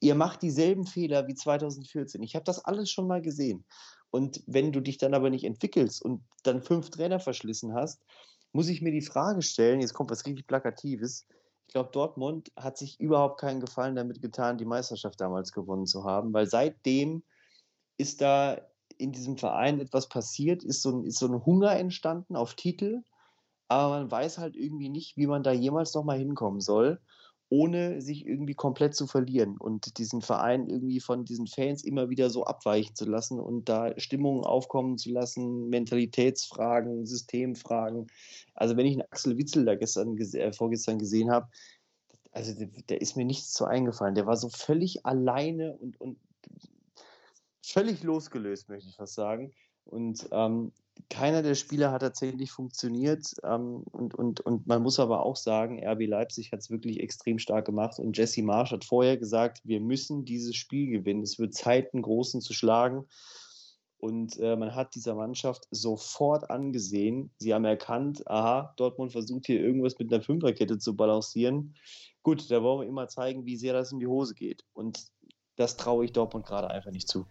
[0.00, 2.22] ihr macht dieselben Fehler wie 2014.
[2.22, 3.64] Ich habe das alles schon mal gesehen.
[4.10, 8.02] Und wenn du dich dann aber nicht entwickelst und dann fünf Trainer verschlissen hast,
[8.52, 11.26] muss ich mir die Frage stellen, jetzt kommt was richtig Plakatives.
[11.66, 16.04] Ich glaube, Dortmund hat sich überhaupt keinen Gefallen damit getan, die Meisterschaft damals gewonnen zu
[16.04, 17.22] haben, weil seitdem
[17.98, 18.60] ist da
[18.96, 23.02] in diesem Verein etwas passiert, ist so, ein, ist so ein Hunger entstanden auf Titel,
[23.68, 27.00] aber man weiß halt irgendwie nicht, wie man da jemals nochmal hinkommen soll,
[27.50, 32.28] ohne sich irgendwie komplett zu verlieren und diesen Verein irgendwie von diesen Fans immer wieder
[32.28, 38.08] so abweichen zu lassen und da Stimmungen aufkommen zu lassen, Mentalitätsfragen, Systemfragen.
[38.54, 41.48] Also wenn ich einen Axel Witzel da gestern, äh, vorgestern gesehen habe,
[42.32, 42.52] also
[42.88, 44.14] der, ist mir nichts zu eingefallen.
[44.14, 46.18] Der war so völlig alleine und, und
[47.64, 49.52] völlig losgelöst, möchte ich fast sagen.
[49.84, 50.72] Und ähm,
[51.10, 53.34] keiner der Spieler hat tatsächlich funktioniert.
[53.44, 57.38] Ähm, und, und, und man muss aber auch sagen, RB Leipzig hat es wirklich extrem
[57.38, 57.98] stark gemacht.
[57.98, 61.22] Und Jesse Marsch hat vorher gesagt, wir müssen dieses Spiel gewinnen.
[61.22, 63.06] Es wird Zeit, einen Großen zu schlagen.
[63.98, 67.32] Und äh, man hat dieser Mannschaft sofort angesehen.
[67.38, 71.74] Sie haben erkannt, aha, Dortmund versucht hier irgendwas mit einer Fünferkette zu balancieren.
[72.22, 74.64] Gut, da wollen wir immer zeigen, wie sehr das in die Hose geht.
[74.72, 75.08] Und
[75.56, 77.26] das traue ich Dortmund gerade einfach nicht zu.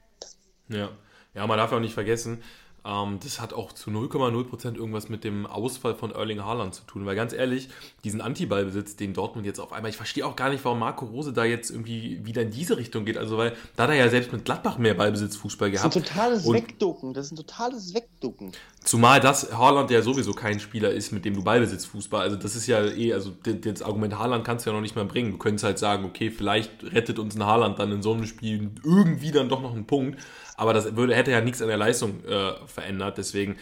[0.68, 0.90] Ja.
[1.34, 2.44] ja, man darf auch nicht vergessen,
[2.88, 7.06] ähm, das hat auch zu 0,0% irgendwas mit dem Ausfall von Erling Haaland zu tun.
[7.06, 7.68] Weil ganz ehrlich,
[8.04, 11.34] diesen Antiballbesitz, den Dortmund jetzt auf einmal, ich verstehe auch gar nicht, warum Marco Rose
[11.34, 13.18] da jetzt irgendwie wieder in diese Richtung geht.
[13.18, 15.96] Also, weil da hat er ja selbst mit Gladbach mehr Ballbesitzfußball gehabt.
[15.96, 17.14] Das ist ein totales Und Wegducken.
[17.14, 18.52] Das ist ein totales Wegducken.
[18.84, 22.22] Zumal das Haaland ja sowieso kein Spieler ist, mit dem du Ballbesitzfußball.
[22.22, 25.06] Also, das ist ja eh, also das Argument Haaland kannst du ja noch nicht mehr
[25.06, 25.32] bringen.
[25.32, 28.72] Du könntest halt sagen, okay, vielleicht rettet uns ein Haaland dann in so einem Spiel
[28.86, 30.18] irgendwie dann doch noch einen Punkt.
[30.58, 33.18] Aber das würde, hätte ja nichts an der Leistung äh, verändert.
[33.18, 33.56] Deswegen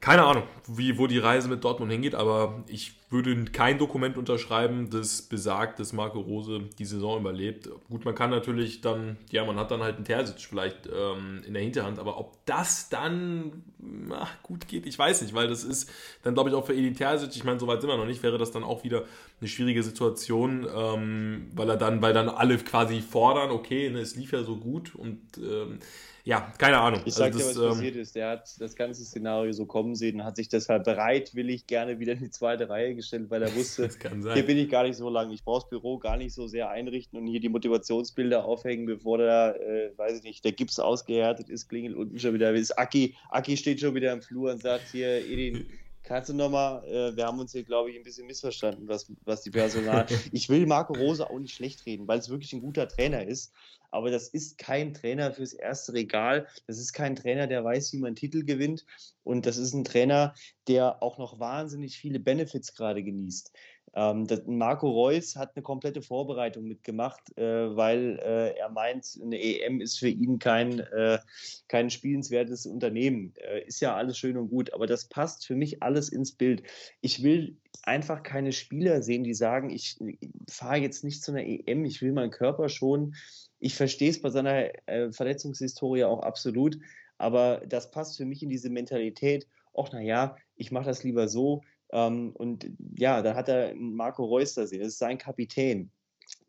[0.00, 4.88] keine Ahnung, wie, wo die Reise mit Dortmund hingeht, aber ich würde kein Dokument unterschreiben,
[4.88, 7.68] das besagt, dass Marco Rose die Saison überlebt.
[7.90, 11.52] Gut, man kann natürlich dann, ja, man hat dann halt einen Terzic vielleicht ähm, in
[11.52, 13.62] der Hinterhand, aber ob das dann
[14.10, 15.90] ach, gut geht, ich weiß nicht, weil das ist
[16.22, 18.38] dann, glaube ich, auch für Edin Terzic, ich meine, soweit sind wir noch nicht, wäre
[18.38, 19.04] das dann auch wieder
[19.40, 24.16] eine schwierige Situation, ähm, weil er dann, weil dann alle quasi fordern, okay, ne, es
[24.16, 25.80] lief ja so gut und ähm,
[26.24, 27.00] ja, keine Ahnung.
[27.04, 28.14] Ich sag also das, dir, was ähm, passiert ist.
[28.16, 32.12] Der hat das ganze Szenario so kommen sehen und hat sich deshalb bereitwillig gerne wieder
[32.12, 33.88] in die zweite Reihe gestellt, weil er wusste,
[34.34, 35.32] hier bin ich gar nicht so lange.
[35.34, 39.18] Ich brauche das Büro gar nicht so sehr einrichten und hier die Motivationsbilder aufhängen, bevor
[39.18, 42.52] da, äh, weiß ich nicht, der Gips ausgehärtet ist, klingelt unten schon wieder.
[42.52, 45.66] Ist Aki, Aki steht schon wieder im Flur und sagt hier, Edin,
[46.02, 49.42] Kannst du nochmal, äh, wir haben uns hier, glaube ich, ein bisschen missverstanden, was, was
[49.42, 50.06] die Personal.
[50.32, 53.52] ich will Marco Rose auch nicht schlecht reden, weil es wirklich ein guter Trainer ist
[53.90, 56.46] aber das ist kein Trainer fürs erste Regal.
[56.66, 58.86] Das ist kein Trainer, der weiß, wie man Titel gewinnt.
[59.24, 60.34] Und das ist ein Trainer,
[60.68, 63.52] der auch noch wahnsinnig viele Benefits gerade genießt.
[63.92, 69.80] Ähm, Marco Reus hat eine komplette Vorbereitung mitgemacht, äh, weil äh, er meint, eine EM
[69.80, 71.18] ist für ihn kein, äh,
[71.66, 73.34] kein spielenswertes Unternehmen.
[73.66, 76.62] Ist ja alles schön und gut, aber das passt für mich alles ins Bild.
[77.00, 81.44] Ich will einfach keine Spieler sehen, die sagen, ich, ich fahre jetzt nicht zu einer
[81.44, 83.16] EM, ich will meinen Körper schonen
[83.60, 86.78] ich verstehe es bei seiner äh, Verletzungshistorie auch absolut,
[87.18, 89.46] aber das passt für mich in diese Mentalität.
[89.76, 91.62] Ach, naja, ich mache das lieber so.
[91.92, 94.80] Ähm, und ja, da hat er Marco Reus da sehen.
[94.80, 95.90] Das ist sein Kapitän.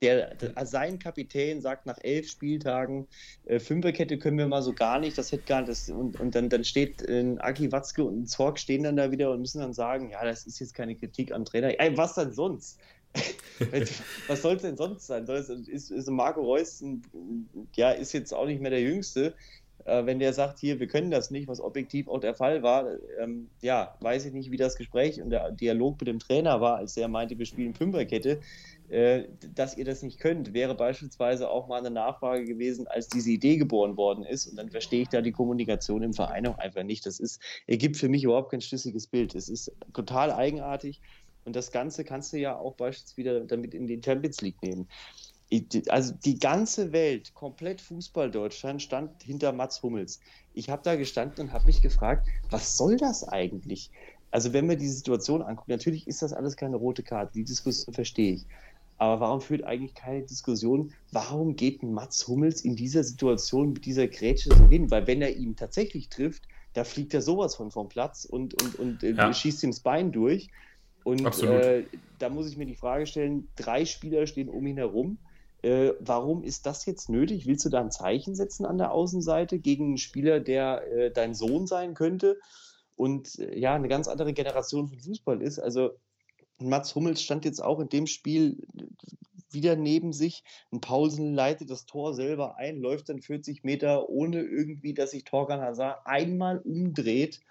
[0.02, 3.07] Der, der, sein Kapitän sagt nach elf Spieltagen,
[3.45, 6.49] äh, Fünferkette können wir mal so gar nicht, das hätte gar nicht, und, und dann,
[6.49, 9.74] dann steht äh, Aki Watzke und ein Zorg stehen dann da wieder und müssen dann
[9.74, 11.80] sagen, ja, das ist jetzt keine Kritik am Trainer.
[11.80, 12.80] Ey, was denn sonst?
[14.28, 15.26] Was soll es denn sonst sein?
[15.28, 17.03] Ist, ist Marco Reus, ein,
[17.76, 19.36] ja, ist jetzt auch nicht mehr der Jüngste.
[19.86, 22.88] Äh, wenn der sagt, hier, wir können das nicht, was objektiv auch der Fall war,
[23.20, 26.78] ähm, ja, weiß ich nicht, wie das Gespräch und der Dialog mit dem Trainer war,
[26.78, 28.41] als der meinte, wir spielen Fünferkette,
[28.89, 29.24] äh,
[29.55, 33.57] dass ihr das nicht könnt, wäre beispielsweise auch mal eine Nachfrage gewesen, als diese Idee
[33.57, 34.47] geboren worden ist.
[34.47, 37.05] Und dann verstehe ich da die Kommunikation im Verein auch einfach nicht.
[37.05, 39.34] Das ist, ergibt für mich überhaupt kein schlüssiges Bild.
[39.34, 41.01] Es ist total eigenartig.
[41.45, 44.87] Und das Ganze kannst du ja auch beispielsweise wieder damit in die Champions League nehmen
[45.89, 50.19] also die ganze Welt, komplett Fußball Deutschland, stand hinter Mats Hummels.
[50.53, 53.91] Ich habe da gestanden und habe mich gefragt, was soll das eigentlich?
[54.31, 57.93] Also wenn wir die Situation angucken, natürlich ist das alles keine rote Karte, die Diskussion
[57.93, 58.45] verstehe ich.
[58.97, 64.07] Aber warum führt eigentlich keine Diskussion, warum geht Mats Hummels in dieser Situation mit dieser
[64.07, 64.89] Grätsche so hin?
[64.89, 68.75] Weil wenn er ihn tatsächlich trifft, da fliegt er sowas von vom Platz und, und,
[68.79, 69.33] und äh, ja.
[69.33, 70.49] schießt ihm das Bein durch.
[71.04, 71.84] Und äh,
[72.20, 75.18] da muss ich mir die Frage stellen, drei Spieler stehen um ihn herum
[75.62, 77.45] äh, warum ist das jetzt nötig?
[77.45, 81.36] Willst du da ein Zeichen setzen an der Außenseite gegen einen Spieler, der äh, dein
[81.36, 82.39] Sohn sein könnte
[82.95, 85.60] und äh, ja, eine ganz andere Generation von Fußball ist?
[85.60, 85.91] Also
[86.58, 88.86] Mats Hummels stand jetzt auch in dem Spiel äh,
[89.52, 90.43] wieder neben sich.
[90.72, 95.26] Ein Paulsen leitet das Tor selber ein, läuft dann 40 Meter, ohne irgendwie, dass sich
[95.26, 97.41] Torgan Hazard einmal umdreht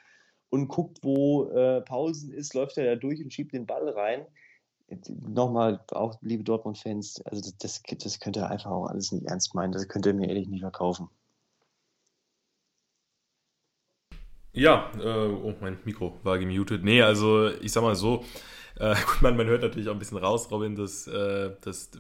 [0.51, 4.27] und guckt, wo äh, Paulsen ist, läuft er da durch und schiebt den Ball rein
[5.09, 9.55] nochmal, auch liebe Dortmund-Fans, also das, das, das könnt ihr einfach auch alles nicht ernst
[9.55, 9.73] meinen.
[9.73, 11.09] Das könnt ihr mir ehrlich nicht verkaufen.
[14.53, 16.83] Ja, äh, oh, mein Mikro war gemutet.
[16.83, 18.25] Nee, also ich sag mal so,
[18.79, 21.93] äh, man, man hört natürlich auch ein bisschen raus, Robin, dass, äh, dass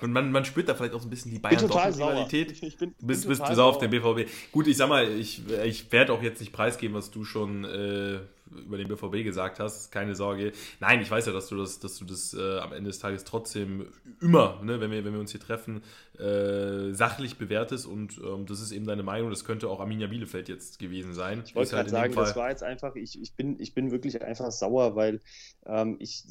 [0.00, 2.50] und man, man spürt da vielleicht auch so ein bisschen die Bayern-Rivalität.
[2.50, 4.28] Ich, ich bin, bist, bist du auf der BVB.
[4.52, 8.18] Gut, ich sag mal, ich, ich werde auch jetzt nicht preisgeben, was du schon äh,
[8.50, 10.52] über den BVB gesagt hast, keine Sorge.
[10.80, 13.24] Nein, ich weiß ja, dass du das, dass du das äh, am Ende des Tages
[13.24, 13.86] trotzdem
[14.20, 15.82] immer, ne, wenn, wir, wenn wir uns hier treffen,
[16.18, 19.30] äh, sachlich bewertest und ähm, das ist eben deine Meinung.
[19.30, 21.42] Das könnte auch Arminia Bielefeld jetzt gewesen sein.
[21.44, 24.22] Ich wollte halt gerade sagen, das war jetzt einfach, ich, ich, bin, ich bin wirklich
[24.22, 25.20] einfach sauer, weil
[25.66, 26.24] ähm, ich,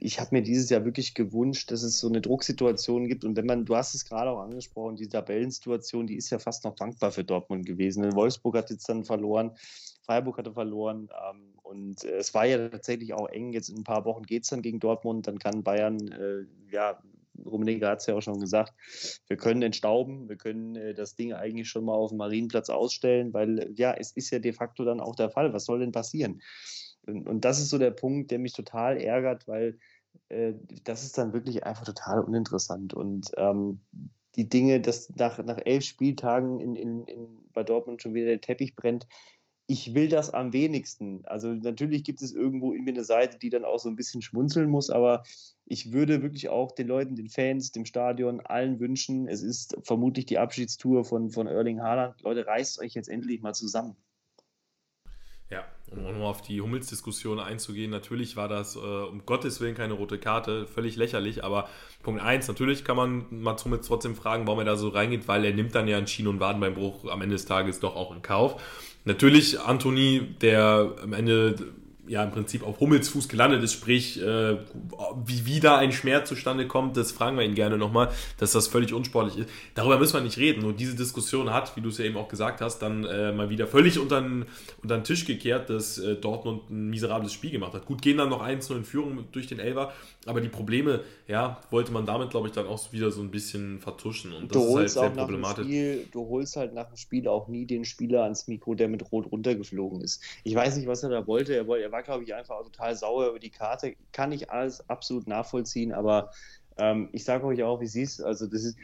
[0.00, 3.46] ich habe mir dieses Jahr wirklich gewünscht, dass es so eine Drucksituation gibt und wenn
[3.46, 7.12] man, du hast es gerade auch angesprochen, die Tabellensituation, die ist ja fast noch dankbar
[7.12, 8.14] für Dortmund gewesen.
[8.14, 9.52] Wolfsburg hat jetzt dann verloren.
[10.04, 11.08] Freiburg hatte verloren.
[11.30, 13.52] Ähm, und äh, es war ja tatsächlich auch eng.
[13.52, 15.26] Jetzt in ein paar Wochen geht es dann gegen Dortmund.
[15.26, 17.00] Dann kann Bayern, äh, ja,
[17.44, 18.72] Rummenigge hat es ja auch schon gesagt,
[19.26, 23.32] wir können entstauben, wir können äh, das Ding eigentlich schon mal auf dem Marienplatz ausstellen,
[23.32, 25.52] weil ja, es ist ja de facto dann auch der Fall.
[25.52, 26.42] Was soll denn passieren?
[27.06, 29.78] Und, und das ist so der Punkt, der mich total ärgert, weil
[30.28, 32.94] äh, das ist dann wirklich einfach total uninteressant.
[32.94, 33.80] Und ähm,
[34.36, 38.40] die Dinge, dass nach, nach elf Spieltagen in, in, in, bei Dortmund schon wieder der
[38.40, 39.06] Teppich brennt,
[39.66, 41.24] ich will das am wenigsten.
[41.24, 44.20] Also natürlich gibt es irgendwo in mir eine Seite, die dann auch so ein bisschen
[44.20, 45.22] schmunzeln muss, aber
[45.64, 50.26] ich würde wirklich auch den Leuten, den Fans, dem Stadion, allen wünschen, es ist vermutlich
[50.26, 52.20] die Abschiedstour von, von Erling Haaland.
[52.22, 53.96] Leute, reißt euch jetzt endlich mal zusammen.
[55.50, 59.94] Ja, um nochmal auf die Hummels-Diskussion einzugehen, natürlich war das äh, um Gottes Willen keine
[59.94, 61.68] rote Karte, völlig lächerlich, aber
[62.02, 65.44] Punkt 1, natürlich kann man Mats Hummels trotzdem fragen, warum er da so reingeht, weil
[65.44, 68.22] er nimmt dann ja einen Schien- und Wadenbeinbruch am Ende des Tages doch auch in
[68.22, 68.60] Kauf.
[69.04, 71.56] Natürlich Anthony, der am Ende
[72.06, 74.56] ja im Prinzip auf Hummels Fuß gelandet ist, sprich, äh,
[75.24, 78.92] wie wieder ein Schmerz zustande kommt, das fragen wir ihn gerne nochmal, dass das völlig
[78.92, 79.50] unsportlich ist.
[79.74, 80.62] Darüber müssen wir nicht reden.
[80.62, 83.50] Nur diese Diskussion hat, wie du es ja eben auch gesagt hast, dann äh, mal
[83.50, 84.44] wieder völlig unter den,
[85.04, 87.84] Tisch gekehrt, dass äh, Dortmund ein miserables Spiel gemacht hat.
[87.84, 89.92] Gut, gehen dann noch 1-0 in Führung durch den Elber,
[90.26, 93.80] aber die Probleme, ja, wollte man damit, glaube ich, dann auch wieder so ein bisschen
[93.80, 94.32] vertuschen.
[94.32, 95.64] Und das du ist halt sehr problematisch.
[95.64, 99.10] Spiel, du holst halt nach dem Spiel auch nie den Spieler ans Mikro, der mit
[99.12, 100.22] Rot runtergeflogen ist.
[100.42, 101.54] Ich weiß nicht, was er da wollte.
[101.54, 103.94] Er, wollte, er war, glaube ich, einfach total sauer über die Karte.
[104.10, 106.32] Kann ich alles absolut nachvollziehen, aber
[106.76, 108.78] ähm, ich sage euch auch, wie sie es Also, das ist,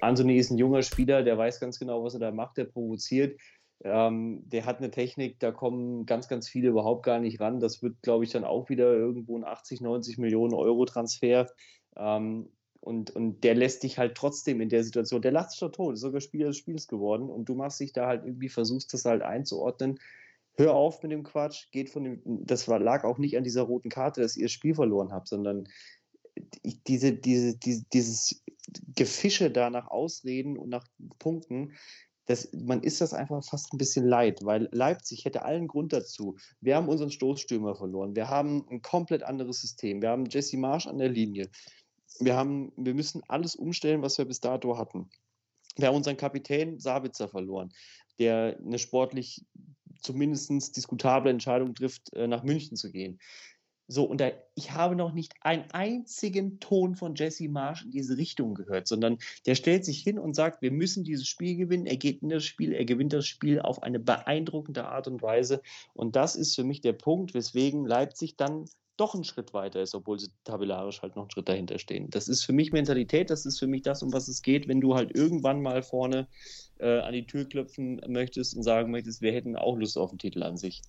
[0.00, 3.40] Anthony ist ein junger Spieler, der weiß ganz genau, was er da macht, der provoziert.
[3.82, 7.58] Ähm, der hat eine Technik, da kommen ganz, ganz viele überhaupt gar nicht ran.
[7.58, 11.48] Das wird, glaube ich, dann auch wieder irgendwo ein 80, 90 Millionen Euro Transfer.
[11.96, 15.72] Ähm, und, und der lässt dich halt trotzdem in der Situation, der lacht sich doch
[15.72, 18.94] tot, ist sogar Spieler des Spiels geworden und du machst dich da halt irgendwie, versuchst
[18.94, 19.98] das halt einzuordnen
[20.56, 23.62] hör auf mit dem Quatsch, geht von dem, das war, lag auch nicht an dieser
[23.62, 25.68] roten Karte, dass ihr das Spiel verloren habt, sondern
[26.86, 28.42] diese, diese, diese, dieses
[28.94, 30.86] Gefische da nach Ausreden und nach
[31.18, 31.72] Punkten,
[32.26, 36.36] das, man ist das einfach fast ein bisschen leid, weil Leipzig hätte allen Grund dazu.
[36.60, 38.14] Wir haben unseren Stoßstürmer verloren.
[38.14, 40.00] Wir haben ein komplett anderes System.
[40.00, 41.50] Wir haben Jesse Marsch an der Linie.
[42.20, 45.10] Wir, haben, wir müssen alles umstellen, was wir bis dato hatten.
[45.76, 47.72] Wir haben unseren Kapitän Sabitzer verloren,
[48.18, 49.44] der eine sportlich
[50.02, 53.18] zumindest diskutable Entscheidung trifft, äh, nach München zu gehen.
[53.88, 58.16] So, und da, ich habe noch nicht einen einzigen Ton von Jesse Marsch in diese
[58.16, 61.86] Richtung gehört, sondern der stellt sich hin und sagt, wir müssen dieses Spiel gewinnen.
[61.86, 65.60] Er geht in das Spiel, er gewinnt das Spiel auf eine beeindruckende Art und Weise.
[65.92, 68.66] Und das ist für mich der Punkt, weswegen Leipzig dann
[69.02, 72.08] doch einen Schritt weiter ist, obwohl sie tabellarisch halt noch einen Schritt dahinter stehen.
[72.10, 74.80] Das ist für mich Mentalität, das ist für mich das, um was es geht, wenn
[74.80, 76.28] du halt irgendwann mal vorne
[76.78, 80.18] äh, an die Tür klopfen möchtest und sagen möchtest, wir hätten auch Lust auf den
[80.18, 80.82] Titel an sich.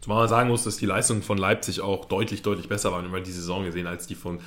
[0.00, 3.20] Zumal man sagen muss, dass die Leistungen von Leipzig auch deutlich, deutlich besser waren über
[3.20, 4.40] die Saison gesehen als die von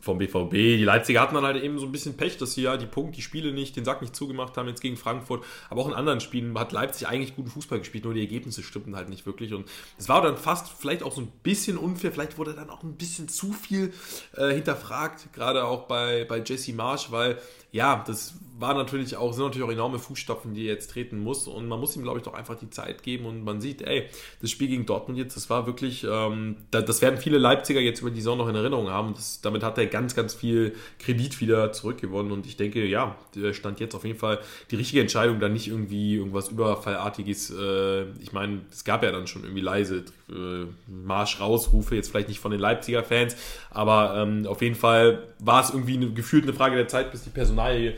[0.00, 0.52] vom BVB.
[0.52, 3.16] Die Leipziger hatten dann halt eben so ein bisschen Pech, dass sie ja die Punkte,
[3.16, 5.44] die Spiele nicht, den Sack nicht zugemacht haben, jetzt gegen Frankfurt.
[5.70, 8.96] Aber auch in anderen Spielen hat Leipzig eigentlich guten Fußball gespielt, nur die Ergebnisse stimmten
[8.96, 9.54] halt nicht wirklich.
[9.54, 9.68] Und
[9.98, 12.96] es war dann fast vielleicht auch so ein bisschen unfair, vielleicht wurde dann auch ein
[12.96, 13.92] bisschen zu viel
[14.36, 17.38] äh, hinterfragt, gerade auch bei, bei Jesse Marsch, weil
[17.72, 21.46] ja, das war natürlich auch, sind natürlich auch enorme Fußstapfen, die er jetzt treten muss.
[21.46, 23.26] Und man muss ihm, glaube ich, doch einfach die Zeit geben.
[23.26, 24.08] Und man sieht, ey,
[24.40, 28.10] das Spiel gegen Dortmund jetzt, das war wirklich, ähm, das werden viele Leipziger jetzt über
[28.10, 29.14] die Saison noch in Erinnerung haben.
[29.14, 32.32] Das, damit hat er ganz, ganz viel Kredit wieder zurückgewonnen.
[32.32, 34.40] Und ich denke, ja, der stand jetzt auf jeden Fall
[34.70, 37.50] die richtige Entscheidung, da nicht irgendwie irgendwas Überfallartiges.
[37.50, 42.40] Äh, ich meine, es gab ja dann schon irgendwie leise äh, Marsch-Rausrufe, jetzt vielleicht nicht
[42.40, 43.36] von den Leipziger Fans,
[43.70, 47.22] aber ähm, auf jeden Fall war es irgendwie eine, gefühlt eine Frage der Zeit, bis
[47.22, 47.96] die Personalie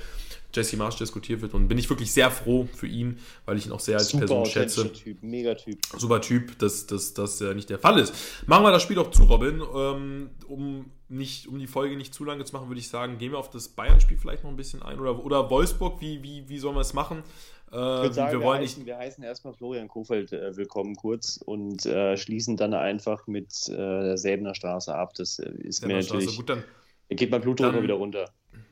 [0.58, 1.54] Jesse Marsch diskutiert wird.
[1.54, 4.26] Und bin ich wirklich sehr froh für ihn, weil ich ihn auch sehr als Super
[4.26, 4.92] Person schätze.
[4.92, 5.78] Typ, mega Typ.
[5.96, 8.12] Super Typ, dass das, das ja nicht der Fall ist.
[8.46, 9.62] Machen wir das Spiel doch zu, Robin.
[9.74, 13.32] Ähm, um, nicht, um die Folge nicht zu lange zu machen, würde ich sagen, gehen
[13.32, 14.98] wir auf das Bayern-Spiel vielleicht noch ein bisschen ein.
[15.00, 17.22] Oder, oder Wolfsburg, wie, wie, wie sollen wir es machen?
[17.70, 21.84] ich würde sagen, wir, wir, heißen, wir, heißen, erstmal Florian Kofeld äh, willkommen kurz und
[21.84, 25.12] äh, schließen dann einfach mit äh, der Säbener Straße ab.
[25.14, 26.30] Das äh, ist Säbener mir natürlich.
[26.30, 26.36] Straße.
[26.38, 26.64] Gut, dann,
[27.10, 28.30] geht mein Blutdruck wieder runter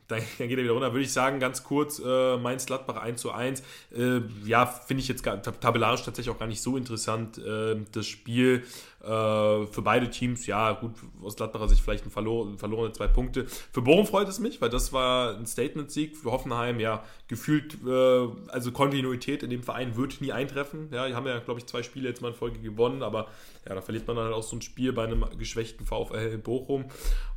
[0.08, 0.92] dann, dann, geht er wieder runter.
[0.92, 3.62] Würde ich sagen, ganz kurz, äh, Mainz-Gladbach 1 zu 1.
[3.96, 8.64] Äh, ja, finde ich jetzt tabellarisch tatsächlich auch gar nicht so interessant, äh, das Spiel.
[9.02, 10.92] Äh, für beide Teams, ja, gut,
[11.22, 13.46] aus Gladbacher Sicht vielleicht ein verlor verlorene zwei Punkte.
[13.46, 16.16] Für Bochum freut es mich, weil das war ein Statement-Sieg.
[16.16, 20.88] Für Hoffenheim, ja, gefühlt, äh, also Kontinuität in dem Verein wird nie eintreffen.
[20.92, 23.28] Ja, die haben ja, glaube ich, zwei Spiele jetzt mal in Folge gewonnen, aber
[23.68, 26.86] ja, da verliert man dann halt auch so ein Spiel bei einem geschwächten VfL Bochum.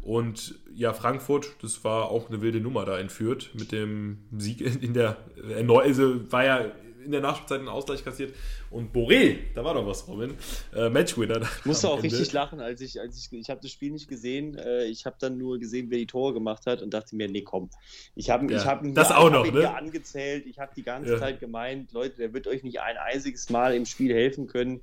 [0.01, 4.93] Und ja, Frankfurt, das war auch eine wilde Nummer da entführt mit dem Sieg in
[4.93, 5.18] der,
[5.68, 6.66] also war ja
[7.10, 8.36] in der Nachspielzeit einen Ausgleich kassiert.
[8.70, 10.36] Und Boré, da war doch was, Robin.
[10.76, 11.41] Äh, Matchwinner.
[11.41, 12.03] Ich musste auch Ende.
[12.03, 14.55] richtig lachen, als ich, als ich, ich habe das Spiel nicht gesehen.
[14.55, 17.41] Äh, ich habe dann nur gesehen, wer die Tore gemacht hat und dachte mir, nee,
[17.41, 17.70] komm.
[18.16, 19.74] Ich habe ja, hab ihn, das auch noch, ne?
[19.76, 20.45] angezählt.
[20.45, 21.20] Ich habe die ganze ja.
[21.20, 24.82] Zeit gemeint, Leute, der wird euch nicht ein einziges Mal im Spiel helfen können.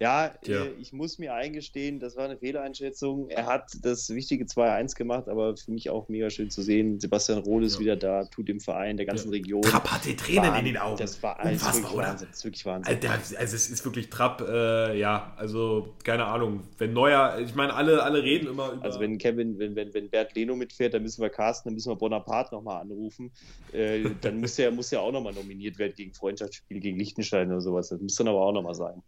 [0.00, 0.64] Ja, ja.
[0.64, 3.30] Äh, ich muss mir eingestehen, das war eine Fehleinschätzung.
[3.30, 7.00] Er hat das wichtige 2-1 gemacht, aber für mich auch mega schön zu sehen.
[7.00, 9.62] Sebastian Rohl ist wieder da, tut dem Verein, der ganzen Region.
[9.62, 10.58] Trapp hatte Tränen Wahnsinn.
[10.58, 10.96] in den Augen.
[10.98, 12.28] Das war Unfassbar, Wahnsinn.
[12.28, 12.98] Das ist wirklich Wahnsinn.
[13.08, 16.62] Also, also es ist wirklich Trapp, äh, ja, also keine Ahnung.
[16.78, 18.84] Wenn Neuer, ich meine, alle, alle reden immer über.
[18.84, 21.90] Also wenn Kevin, wenn, wenn, wenn Bert Leno mitfährt, dann müssen wir Carsten, dann müssen
[21.90, 23.32] wir Bonaparte nochmal anrufen.
[23.72, 27.60] Äh, dann muss er muss ja auch nochmal nominiert werden gegen Freundschaftsspiel gegen Liechtenstein oder
[27.60, 27.88] sowas.
[27.88, 29.02] Das muss dann aber auch nochmal sein.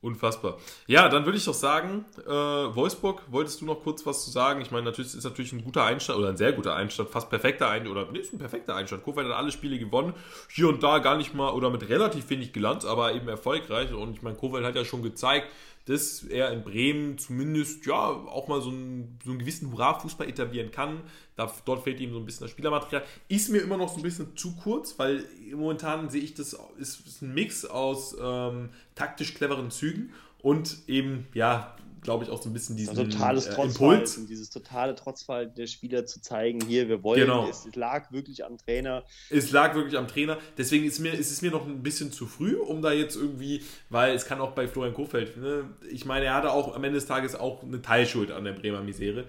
[0.00, 0.58] Unfassbar.
[0.86, 4.60] Ja, dann würde ich doch sagen, äh, Wolfsburg, wolltest du noch kurz was zu sagen?
[4.60, 7.68] Ich meine, natürlich ist natürlich ein guter Einstand oder ein sehr guter Einstand, fast perfekter
[7.68, 9.02] Einstand oder nee, ist ein perfekter Einstand.
[9.02, 10.14] Kofeld hat alle Spiele gewonnen,
[10.50, 13.92] hier und da gar nicht mal oder mit relativ wenig Glanz, aber eben erfolgreich.
[13.92, 15.48] Und ich meine, Kofeld hat ja schon gezeigt,
[15.88, 20.70] dass er in Bremen zumindest ja auch mal so einen, so einen gewissen Hurra-Fußball etablieren
[20.70, 21.00] kann.
[21.34, 23.04] Da, dort fehlt ihm so ein bisschen das Spielermaterial.
[23.28, 25.24] Ist mir immer noch so ein bisschen zu kurz, weil
[25.54, 30.12] momentan sehe ich, das ist, ein Mix aus ähm, taktisch cleveren Zügen
[30.42, 34.26] und eben, ja, glaube ich, auch so ein bisschen diesen ein totales äh, Impuls.
[34.26, 37.48] Dieses totale Trotzverhalten der Spieler zu zeigen, hier, wir wollen, genau.
[37.48, 39.04] es lag wirklich am Trainer.
[39.30, 40.38] Es lag wirklich am Trainer.
[40.56, 43.62] Deswegen ist, mir, ist es mir noch ein bisschen zu früh, um da jetzt irgendwie,
[43.90, 45.64] weil es kann auch bei Florian Kofeld, ne?
[45.90, 48.82] ich meine, er hatte auch am Ende des Tages auch eine Teilschuld an der Bremer
[48.82, 49.24] Misere.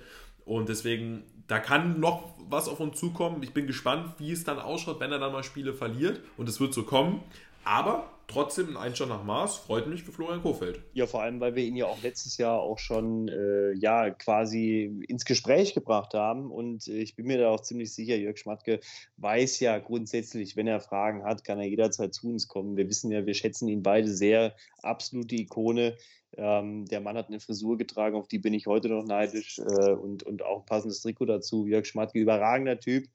[0.46, 3.44] Und deswegen, da kann noch was auf uns zukommen.
[3.44, 6.22] Ich bin gespannt, wie es dann ausschaut, wenn er dann mal Spiele verliert.
[6.38, 7.24] Und es wird so kommen.
[7.64, 10.82] Aber trotzdem ein Einstand nach Maß freut mich für Florian Kofeld.
[10.94, 15.04] Ja, vor allem, weil wir ihn ja auch letztes Jahr auch schon äh, ja quasi
[15.08, 16.52] ins Gespräch gebracht haben.
[16.52, 18.80] Und ich bin mir da auch ziemlich sicher, Jörg Schmatke
[19.18, 22.78] weiß ja grundsätzlich, wenn er Fragen hat, kann er jederzeit zu uns kommen.
[22.78, 24.56] Wir wissen ja, wir schätzen ihn beide sehr.
[24.82, 25.98] Absolute Ikone.
[26.38, 29.92] Ähm, der Mann hat eine Frisur getragen, auf die bin ich heute noch neidisch äh,
[29.92, 31.66] und, und auch ein passendes Trikot dazu.
[31.66, 33.08] Jörg Schmatke, überragender Typ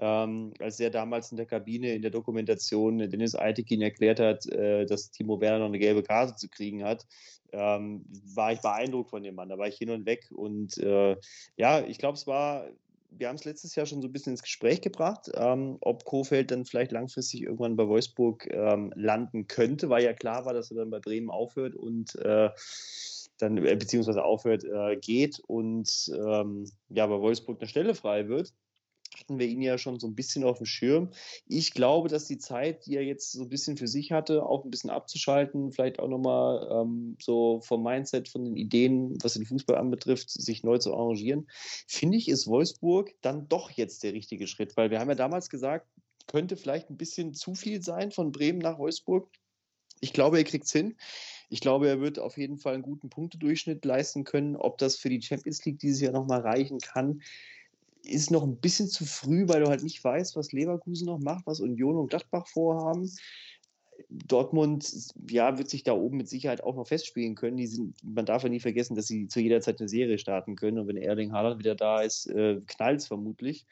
[0.00, 4.86] ähm, als er damals in der Kabine in der Dokumentation Dennis Eitekin erklärt hat, äh,
[4.86, 7.06] dass Timo Werner noch eine gelbe Karte zu kriegen hat,
[7.52, 9.50] ähm, war ich beeindruckt von dem Mann.
[9.50, 10.30] Da war ich hin und weg.
[10.34, 11.16] Und äh,
[11.56, 12.66] ja, ich glaube, es war
[13.12, 16.52] wir haben es letztes Jahr schon so ein bisschen ins Gespräch gebracht, ähm, ob Kofeld
[16.52, 20.76] dann vielleicht langfristig irgendwann bei Wolfsburg ähm, landen könnte, weil ja klar war, dass er
[20.76, 22.50] dann bei Bremen aufhört und äh,
[23.38, 28.54] dann äh, beziehungsweise aufhört, äh, geht und ähm, ja, bei Wolfsburg eine Stelle frei wird
[29.18, 31.10] hatten wir ihn ja schon so ein bisschen auf dem Schirm.
[31.46, 34.64] Ich glaube, dass die Zeit, die er jetzt so ein bisschen für sich hatte, auch
[34.64, 39.46] ein bisschen abzuschalten, vielleicht auch nochmal ähm, so vom Mindset, von den Ideen, was den
[39.46, 41.48] Fußball anbetrifft, sich neu zu arrangieren,
[41.86, 45.50] finde ich, ist Wolfsburg dann doch jetzt der richtige Schritt, weil wir haben ja damals
[45.50, 45.88] gesagt,
[46.26, 49.28] könnte vielleicht ein bisschen zu viel sein von Bremen nach Wolfsburg.
[50.00, 50.96] Ich glaube, er kriegt es hin.
[51.48, 54.54] Ich glaube, er wird auf jeden Fall einen guten Punktedurchschnitt leisten können.
[54.56, 57.20] Ob das für die Champions League dieses Jahr nochmal reichen kann,
[58.02, 61.46] ist noch ein bisschen zu früh, weil du halt nicht weißt, was Leverkusen noch macht,
[61.46, 63.10] was Union und Gladbach vorhaben.
[64.08, 64.90] Dortmund,
[65.28, 67.58] ja, wird sich da oben mit Sicherheit auch noch festspielen können.
[67.58, 70.56] Die sind, man darf ja nie vergessen, dass sie zu jeder Zeit eine Serie starten
[70.56, 70.78] können.
[70.78, 73.66] Und wenn Erling Haaland wieder da ist, äh, knallt es vermutlich.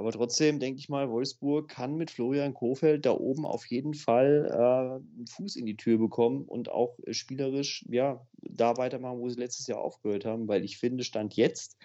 [0.00, 4.48] Aber trotzdem denke ich mal, Wolfsburg kann mit Florian Kofeld da oben auf jeden Fall
[4.50, 9.38] äh, einen Fuß in die Tür bekommen und auch spielerisch ja, da weitermachen, wo sie
[9.38, 11.76] letztes Jahr aufgehört haben, weil ich finde, Stand jetzt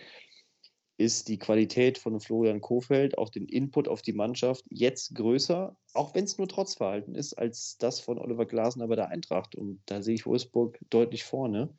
[0.98, 6.16] ist die Qualität von Florian Kofeld, auch den Input auf die Mannschaft jetzt größer, auch
[6.16, 9.56] wenn es nur Trotzverhalten ist, als das von Oliver Glasner bei der Eintracht.
[9.56, 11.76] Und da sehe ich Wolfsburg deutlich vorne.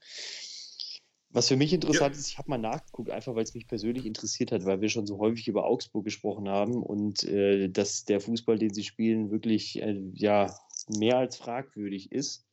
[1.31, 2.19] Was für mich interessant ja.
[2.19, 5.07] ist, ich habe mal nachgeguckt, einfach weil es mich persönlich interessiert hat, weil wir schon
[5.07, 9.83] so häufig über Augsburg gesprochen haben und äh, dass der Fußball, den sie spielen, wirklich
[9.83, 10.55] äh, ja,
[10.89, 12.47] mehr als fragwürdig ist.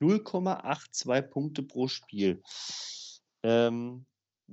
[0.00, 2.42] 0,82 Punkte pro Spiel.
[3.44, 4.04] Ähm,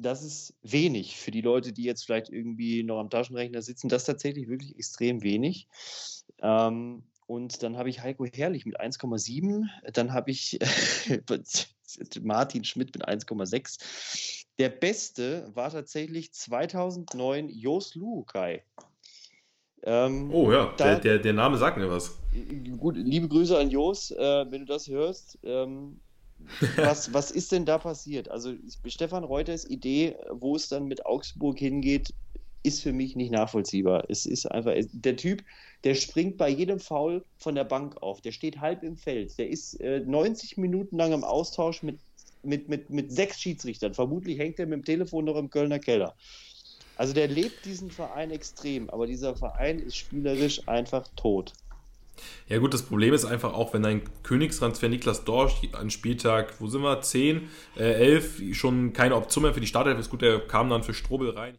[0.01, 3.89] das ist wenig für die Leute, die jetzt vielleicht irgendwie noch am Taschenrechner sitzen.
[3.89, 5.67] Das ist tatsächlich wirklich extrem wenig.
[6.41, 9.65] Ähm, und dann habe ich Heiko Herrlich mit 1,7.
[9.93, 10.57] Dann habe ich
[12.21, 14.45] Martin Schmidt mit 1,6.
[14.57, 18.63] Der beste war tatsächlich 2009 Jos Luukai.
[19.83, 22.17] Ähm, oh ja, da, der, der, der, Name sagt mir was.
[22.77, 25.39] Gut, liebe Grüße an Jos, äh, wenn du das hörst.
[25.43, 26.01] Ähm,
[26.77, 28.29] was, was ist denn da passiert?
[28.29, 28.53] Also
[28.85, 32.13] Stefan Reuters Idee, wo es dann mit Augsburg hingeht,
[32.63, 34.03] ist für mich nicht nachvollziehbar.
[34.09, 35.43] Es ist einfach, der Typ,
[35.83, 38.21] der springt bei jedem Foul von der Bank auf.
[38.21, 39.37] Der steht halb im Feld.
[39.37, 41.99] Der ist äh, 90 Minuten lang im Austausch mit,
[42.43, 43.93] mit, mit, mit sechs Schiedsrichtern.
[43.93, 46.15] Vermutlich hängt er mit dem Telefon noch im Kölner Keller.
[46.97, 51.53] Also der lebt diesen Verein extrem, aber dieser Verein ist spielerisch einfach tot.
[52.47, 56.67] Ja gut, das Problem ist einfach auch, wenn ein Königstransfer Niklas Dorsch an Spieltag, wo
[56.67, 60.09] sind wir, 10, äh, 11, schon keine Option mehr für die Startelf ist.
[60.09, 61.57] Gut, der kam dann für Strobel rein.